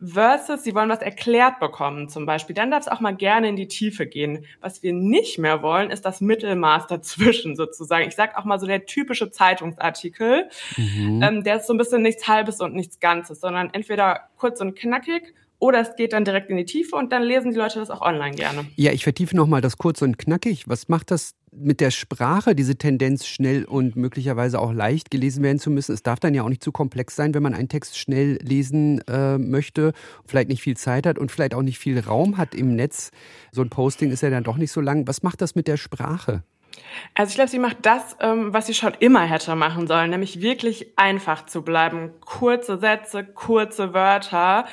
versus 0.00 0.62
sie 0.62 0.74
wollen 0.74 0.88
was 0.88 1.02
erklärt 1.02 1.58
bekommen 1.58 2.08
zum 2.08 2.24
Beispiel, 2.24 2.54
dann 2.54 2.70
darf 2.70 2.82
es 2.82 2.88
auch 2.88 3.00
mal 3.00 3.16
gerne 3.16 3.48
in 3.48 3.56
die 3.56 3.68
Tiefe 3.68 4.06
gehen. 4.06 4.44
Was 4.60 4.82
wir 4.82 4.92
nicht 4.92 5.38
mehr 5.38 5.62
wollen, 5.62 5.90
ist 5.90 6.04
das 6.04 6.20
Mittelmaß 6.20 6.86
dazwischen 6.86 7.56
sozusagen. 7.56 8.06
Ich 8.06 8.14
sage 8.14 8.38
auch 8.38 8.44
mal 8.44 8.60
so 8.60 8.66
der 8.66 8.86
typische 8.86 9.30
Zeitungsartikel, 9.30 10.48
mhm. 10.76 11.22
ähm, 11.22 11.44
der 11.44 11.56
ist 11.56 11.66
so 11.66 11.74
ein 11.74 11.78
bisschen 11.78 12.02
nichts 12.02 12.28
Halbes 12.28 12.60
und 12.60 12.74
nichts 12.74 13.00
Ganzes, 13.00 13.40
sondern 13.40 13.70
entweder 13.72 14.28
kurz 14.36 14.60
und 14.60 14.76
knackig 14.76 15.34
oder 15.58 15.80
es 15.80 15.96
geht 15.96 16.12
dann 16.12 16.24
direkt 16.24 16.50
in 16.50 16.56
die 16.56 16.64
Tiefe 16.64 16.96
und 16.96 17.12
dann 17.12 17.22
lesen 17.22 17.50
die 17.50 17.56
Leute 17.56 17.78
das 17.78 17.90
auch 17.90 18.00
online 18.00 18.36
gerne. 18.36 18.66
Ja, 18.76 18.92
ich 18.92 19.04
vertiefe 19.04 19.36
nochmal 19.36 19.60
das 19.60 19.76
kurz 19.76 20.02
und 20.02 20.18
knackig. 20.18 20.68
Was 20.68 20.88
macht 20.88 21.10
das 21.10 21.34
mit 21.50 21.80
der 21.80 21.90
Sprache, 21.90 22.54
diese 22.54 22.76
Tendenz 22.76 23.26
schnell 23.26 23.64
und 23.64 23.96
möglicherweise 23.96 24.60
auch 24.60 24.72
leicht 24.72 25.10
gelesen 25.10 25.42
werden 25.42 25.58
zu 25.58 25.70
müssen? 25.70 25.92
Es 25.92 26.02
darf 26.02 26.20
dann 26.20 26.34
ja 26.34 26.42
auch 26.42 26.48
nicht 26.48 26.62
zu 26.62 26.70
komplex 26.70 27.16
sein, 27.16 27.34
wenn 27.34 27.42
man 27.42 27.54
einen 27.54 27.68
Text 27.68 27.98
schnell 27.98 28.38
lesen 28.42 29.00
äh, 29.08 29.38
möchte, 29.38 29.92
vielleicht 30.26 30.48
nicht 30.48 30.62
viel 30.62 30.76
Zeit 30.76 31.06
hat 31.06 31.18
und 31.18 31.32
vielleicht 31.32 31.54
auch 31.54 31.62
nicht 31.62 31.78
viel 31.78 31.98
Raum 31.98 32.36
hat 32.36 32.54
im 32.54 32.76
Netz. 32.76 33.10
So 33.50 33.62
ein 33.62 33.70
Posting 33.70 34.10
ist 34.10 34.22
ja 34.22 34.30
dann 34.30 34.44
doch 34.44 34.58
nicht 34.58 34.70
so 34.70 34.80
lang. 34.80 35.08
Was 35.08 35.22
macht 35.22 35.40
das 35.40 35.54
mit 35.54 35.66
der 35.66 35.76
Sprache? 35.76 36.44
Also 37.14 37.30
ich 37.30 37.34
glaube, 37.34 37.50
sie 37.50 37.58
macht 37.58 37.78
das, 37.82 38.16
ähm, 38.20 38.52
was 38.52 38.66
sie 38.66 38.74
schon 38.74 38.94
immer 38.98 39.22
hätte 39.22 39.54
machen 39.54 39.86
sollen, 39.86 40.10
nämlich 40.10 40.40
wirklich 40.40 40.92
einfach 40.96 41.46
zu 41.46 41.62
bleiben. 41.62 42.12
Kurze 42.20 42.78
Sätze, 42.78 43.24
kurze 43.24 43.94
Wörter. 43.94 44.66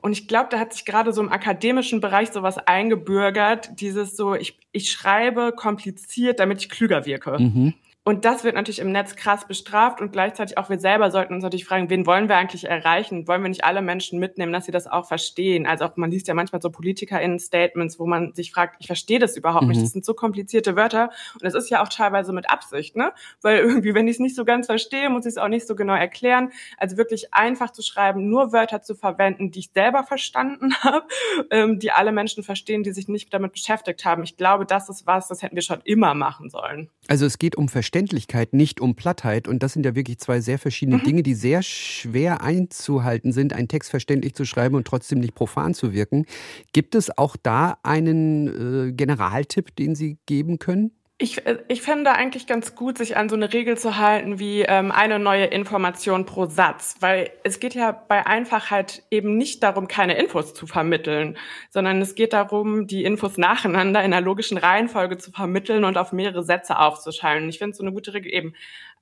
Und 0.00 0.12
ich 0.12 0.28
glaube, 0.28 0.48
da 0.50 0.58
hat 0.58 0.72
sich 0.72 0.84
gerade 0.84 1.12
so 1.12 1.20
im 1.20 1.30
akademischen 1.30 2.00
Bereich 2.00 2.30
sowas 2.30 2.58
eingebürgert, 2.58 3.80
dieses 3.80 4.16
so, 4.16 4.34
ich, 4.34 4.58
ich 4.72 4.90
schreibe 4.90 5.52
kompliziert, 5.52 6.40
damit 6.40 6.60
ich 6.60 6.70
klüger 6.70 7.04
wirke. 7.04 7.38
Mhm. 7.38 7.74
Und 8.02 8.24
das 8.24 8.44
wird 8.44 8.54
natürlich 8.54 8.78
im 8.78 8.92
Netz 8.92 9.14
krass 9.14 9.46
bestraft 9.46 10.00
und 10.00 10.10
gleichzeitig 10.10 10.56
auch 10.56 10.70
wir 10.70 10.78
selber 10.78 11.10
sollten 11.10 11.34
uns 11.34 11.42
natürlich 11.42 11.66
fragen, 11.66 11.90
wen 11.90 12.06
wollen 12.06 12.30
wir 12.30 12.36
eigentlich 12.36 12.64
erreichen? 12.64 13.28
Wollen 13.28 13.42
wir 13.42 13.50
nicht 13.50 13.64
alle 13.64 13.82
Menschen 13.82 14.18
mitnehmen, 14.18 14.54
dass 14.54 14.64
sie 14.64 14.72
das 14.72 14.86
auch 14.86 15.06
verstehen? 15.06 15.66
Also 15.66 15.84
auch 15.84 15.96
man 15.96 16.10
liest 16.10 16.26
ja 16.26 16.32
manchmal 16.32 16.62
so 16.62 16.70
PolitikerInnen-Statements, 16.70 17.98
wo 17.98 18.06
man 18.06 18.32
sich 18.32 18.52
fragt, 18.52 18.76
ich 18.78 18.86
verstehe 18.86 19.18
das 19.18 19.36
überhaupt 19.36 19.64
mhm. 19.64 19.72
nicht. 19.72 19.82
Das 19.82 19.90
sind 19.90 20.06
so 20.06 20.14
komplizierte 20.14 20.76
Wörter 20.76 21.10
und 21.34 21.46
es 21.46 21.52
ist 21.52 21.68
ja 21.68 21.82
auch 21.82 21.90
teilweise 21.90 22.32
mit 22.32 22.48
Absicht, 22.48 22.96
ne? 22.96 23.12
Weil 23.42 23.58
irgendwie, 23.58 23.92
wenn 23.92 24.08
ich 24.08 24.16
es 24.16 24.20
nicht 24.20 24.34
so 24.34 24.46
ganz 24.46 24.64
verstehe, 24.64 25.10
muss 25.10 25.26
ich 25.26 25.32
es 25.32 25.38
auch 25.38 25.48
nicht 25.48 25.66
so 25.66 25.76
genau 25.76 25.94
erklären. 25.94 26.52
Also 26.78 26.96
wirklich 26.96 27.34
einfach 27.34 27.70
zu 27.70 27.82
schreiben, 27.82 28.30
nur 28.30 28.50
Wörter 28.54 28.80
zu 28.80 28.94
verwenden, 28.94 29.50
die 29.50 29.58
ich 29.58 29.72
selber 29.74 30.04
verstanden 30.04 30.74
habe, 30.80 31.06
ähm, 31.50 31.78
die 31.78 31.92
alle 31.92 32.12
Menschen 32.12 32.44
verstehen, 32.44 32.82
die 32.82 32.92
sich 32.92 33.08
nicht 33.08 33.32
damit 33.34 33.52
beschäftigt 33.52 34.06
haben. 34.06 34.22
Ich 34.22 34.38
glaube, 34.38 34.64
das 34.64 34.88
ist 34.88 35.06
was, 35.06 35.28
das 35.28 35.42
hätten 35.42 35.54
wir 35.54 35.62
schon 35.62 35.82
immer 35.84 36.14
machen 36.14 36.48
sollen. 36.48 36.88
Also 37.06 37.26
es 37.26 37.36
geht 37.36 37.56
um 37.56 37.68
Verständnis 37.68 37.89
Verständlichkeit, 37.90 38.52
nicht 38.52 38.80
um 38.80 38.94
Plattheit. 38.94 39.48
Und 39.48 39.64
das 39.64 39.72
sind 39.72 39.84
ja 39.84 39.96
wirklich 39.96 40.20
zwei 40.20 40.40
sehr 40.40 40.60
verschiedene 40.60 40.98
mhm. 40.98 41.02
Dinge, 41.02 41.22
die 41.24 41.34
sehr 41.34 41.60
schwer 41.62 42.40
einzuhalten 42.40 43.32
sind, 43.32 43.52
einen 43.52 43.66
Text 43.66 43.90
verständlich 43.90 44.34
zu 44.36 44.44
schreiben 44.44 44.76
und 44.76 44.86
trotzdem 44.86 45.18
nicht 45.18 45.34
profan 45.34 45.74
zu 45.74 45.92
wirken. 45.92 46.24
Gibt 46.72 46.94
es 46.94 47.18
auch 47.18 47.36
da 47.36 47.78
einen 47.82 48.90
äh, 48.90 48.92
Generaltipp, 48.92 49.74
den 49.74 49.96
Sie 49.96 50.18
geben 50.26 50.60
können? 50.60 50.92
Ich, 51.22 51.46
äh, 51.46 51.58
ich 51.68 51.82
fände 51.82 52.12
eigentlich 52.12 52.46
ganz 52.46 52.74
gut, 52.74 52.96
sich 52.96 53.18
an 53.18 53.28
so 53.28 53.36
eine 53.36 53.52
Regel 53.52 53.76
zu 53.76 53.98
halten 53.98 54.38
wie 54.38 54.62
ähm, 54.62 54.90
eine 54.90 55.18
neue 55.18 55.44
Information 55.44 56.24
pro 56.24 56.46
Satz, 56.46 56.96
weil 57.00 57.30
es 57.44 57.60
geht 57.60 57.74
ja 57.74 57.92
bei 57.92 58.26
Einfachheit 58.26 59.02
eben 59.10 59.36
nicht 59.36 59.62
darum, 59.62 59.86
keine 59.86 60.18
Infos 60.18 60.54
zu 60.54 60.66
vermitteln, 60.66 61.36
sondern 61.68 62.00
es 62.00 62.14
geht 62.14 62.32
darum, 62.32 62.86
die 62.86 63.04
Infos 63.04 63.36
nacheinander 63.36 64.02
in 64.02 64.14
einer 64.14 64.22
logischen 64.22 64.56
Reihenfolge 64.56 65.18
zu 65.18 65.30
vermitteln 65.30 65.84
und 65.84 65.98
auf 65.98 66.12
mehrere 66.12 66.42
Sätze 66.42 66.78
aufzuschalten. 66.78 67.50
Ich 67.50 67.58
finde 67.58 67.76
so 67.76 67.82
eine 67.82 67.92
gute 67.92 68.14
Regel 68.14 68.32
eben 68.32 68.54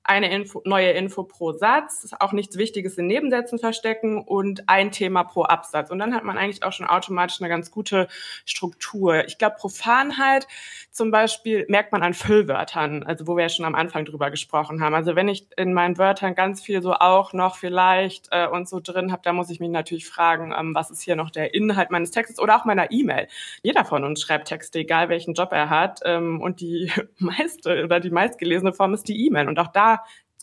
eine 0.03 0.31
Info, 0.31 0.61
neue 0.65 0.91
Info 0.91 1.23
pro 1.23 1.51
Satz, 1.51 2.09
auch 2.19 2.31
nichts 2.31 2.57
Wichtiges 2.57 2.97
in 2.97 3.07
Nebensätzen 3.07 3.59
verstecken 3.59 4.21
und 4.21 4.67
ein 4.67 4.91
Thema 4.91 5.23
pro 5.23 5.43
Absatz. 5.43 5.91
Und 5.91 5.99
dann 5.99 6.15
hat 6.15 6.23
man 6.23 6.37
eigentlich 6.37 6.63
auch 6.63 6.73
schon 6.73 6.87
automatisch 6.87 7.41
eine 7.41 7.49
ganz 7.49 7.69
gute 7.69 8.07
Struktur. 8.45 9.25
Ich 9.25 9.37
glaube, 9.37 9.57
Profanheit 9.57 10.47
zum 10.91 11.11
Beispiel 11.11 11.65
merkt 11.69 11.91
man 11.91 12.01
an 12.01 12.13
Füllwörtern, 12.13 13.03
also 13.03 13.27
wo 13.27 13.35
wir 13.35 13.43
ja 13.43 13.49
schon 13.49 13.65
am 13.65 13.75
Anfang 13.75 14.05
drüber 14.05 14.31
gesprochen 14.31 14.81
haben. 14.81 14.95
Also 14.95 15.15
wenn 15.15 15.27
ich 15.27 15.47
in 15.57 15.73
meinen 15.73 15.97
Wörtern 15.97 16.33
ganz 16.33 16.61
viel 16.61 16.81
so 16.81 16.93
auch 16.93 17.33
noch 17.33 17.55
vielleicht 17.55 18.29
äh, 18.31 18.47
und 18.47 18.67
so 18.67 18.79
drin 18.79 19.11
habe, 19.11 19.21
da 19.23 19.33
muss 19.33 19.49
ich 19.49 19.59
mich 19.59 19.69
natürlich 19.69 20.07
fragen, 20.07 20.53
ähm, 20.57 20.73
was 20.73 20.91
ist 20.91 21.01
hier 21.01 21.15
noch 21.15 21.29
der 21.29 21.53
Inhalt 21.53 21.91
meines 21.91 22.11
Textes 22.11 22.39
oder 22.39 22.55
auch 22.55 22.65
meiner 22.65 22.91
E-Mail. 22.91 23.27
Jeder 23.63 23.85
von 23.85 24.03
uns 24.03 24.21
schreibt 24.21 24.47
Texte, 24.47 24.79
egal 24.79 25.09
welchen 25.09 25.33
Job 25.33 25.49
er 25.51 25.69
hat. 25.69 25.99
Ähm, 26.05 26.41
und 26.41 26.61
die 26.61 26.91
meiste 27.17 27.83
oder 27.83 27.99
die 27.99 28.09
meistgelesene 28.09 28.73
Form 28.73 28.93
ist 28.93 29.07
die 29.07 29.25
E-Mail. 29.27 29.47
Und 29.47 29.59
auch 29.59 29.67
da 29.67 29.88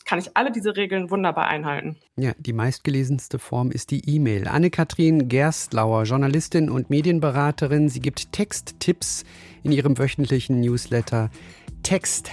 kann 0.07 0.19
ich 0.19 0.35
alle 0.35 0.51
diese 0.51 0.75
Regeln 0.77 1.11
wunderbar 1.11 1.47
einhalten. 1.47 1.97
Ja, 2.15 2.31
die 2.37 2.53
meistgelesenste 2.53 3.39
Form 3.39 3.71
ist 3.71 3.91
die 3.91 4.09
E-Mail. 4.09 4.47
Anne-Kathrin 4.47 5.27
Gerstlauer, 5.27 6.03
Journalistin 6.03 6.69
und 6.69 6.89
Medienberaterin. 6.89 7.89
Sie 7.89 7.99
gibt 7.99 8.31
Texttipps 8.31 9.25
in 9.63 9.73
ihrem 9.73 9.97
wöchentlichen 9.97 10.61
Newsletter 10.61 11.29
Text 11.83 12.31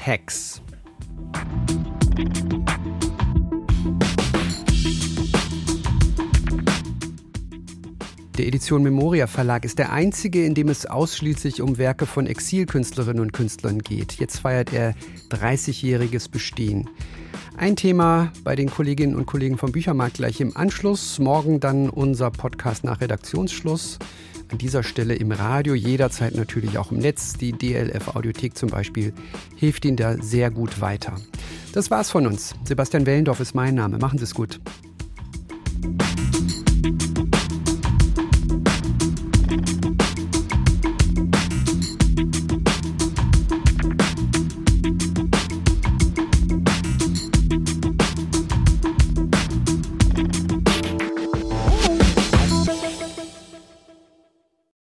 Der 8.37 8.49
Edition 8.49 8.83
Memoria 8.83 9.29
Verlag 9.29 9.65
ist 9.65 9.79
der 9.79 9.93
einzige, 9.93 10.45
in 10.45 10.55
dem 10.55 10.69
es 10.69 10.87
ausschließlich 10.87 11.63
um 11.63 11.79
Werke 11.79 12.05
von 12.05 12.27
Exilkünstlerinnen 12.27 13.21
und 13.21 13.33
Künstlern 13.33 13.79
geht. 13.79 14.15
Jetzt 14.15 14.41
feiert 14.41 14.73
er 14.73 14.97
30-jähriges 15.31 16.29
Bestehen. 16.29 16.91
Ein 17.57 17.77
Thema 17.77 18.33
bei 18.43 18.57
den 18.57 18.71
Kolleginnen 18.71 19.15
und 19.15 19.27
Kollegen 19.27 19.57
vom 19.57 19.71
Büchermarkt 19.71 20.15
gleich 20.15 20.41
im 20.41 20.57
Anschluss. 20.57 21.21
Morgen 21.21 21.61
dann 21.61 21.89
unser 21.89 22.33
Podcast 22.33 22.83
nach 22.83 23.01
Redaktionsschluss. 23.01 24.01
An 24.51 24.59
dieser 24.59 24.83
Stelle 24.83 25.15
im 25.15 25.31
Radio, 25.31 25.77
jederzeit 25.77 26.35
natürlich 26.35 26.77
auch 26.77 26.91
im 26.91 26.99
Netz. 26.99 27.35
Die 27.35 27.53
DLF 27.53 28.17
Audiothek 28.17 28.57
zum 28.57 28.69
Beispiel 28.69 29.13
hilft 29.55 29.85
Ihnen 29.85 29.97
da 29.97 30.21
sehr 30.21 30.51
gut 30.51 30.81
weiter. 30.81 31.15
Das 31.73 31.93
war's 31.93 32.11
von 32.11 32.27
uns. 32.27 32.57
Sebastian 32.65 33.07
Wellendorf 33.07 33.39
ist 33.39 33.55
mein 33.55 33.77
Name. 33.77 33.99
Machen 33.99 34.19
Sie 34.19 34.25
es 34.25 34.35
gut. 34.35 34.59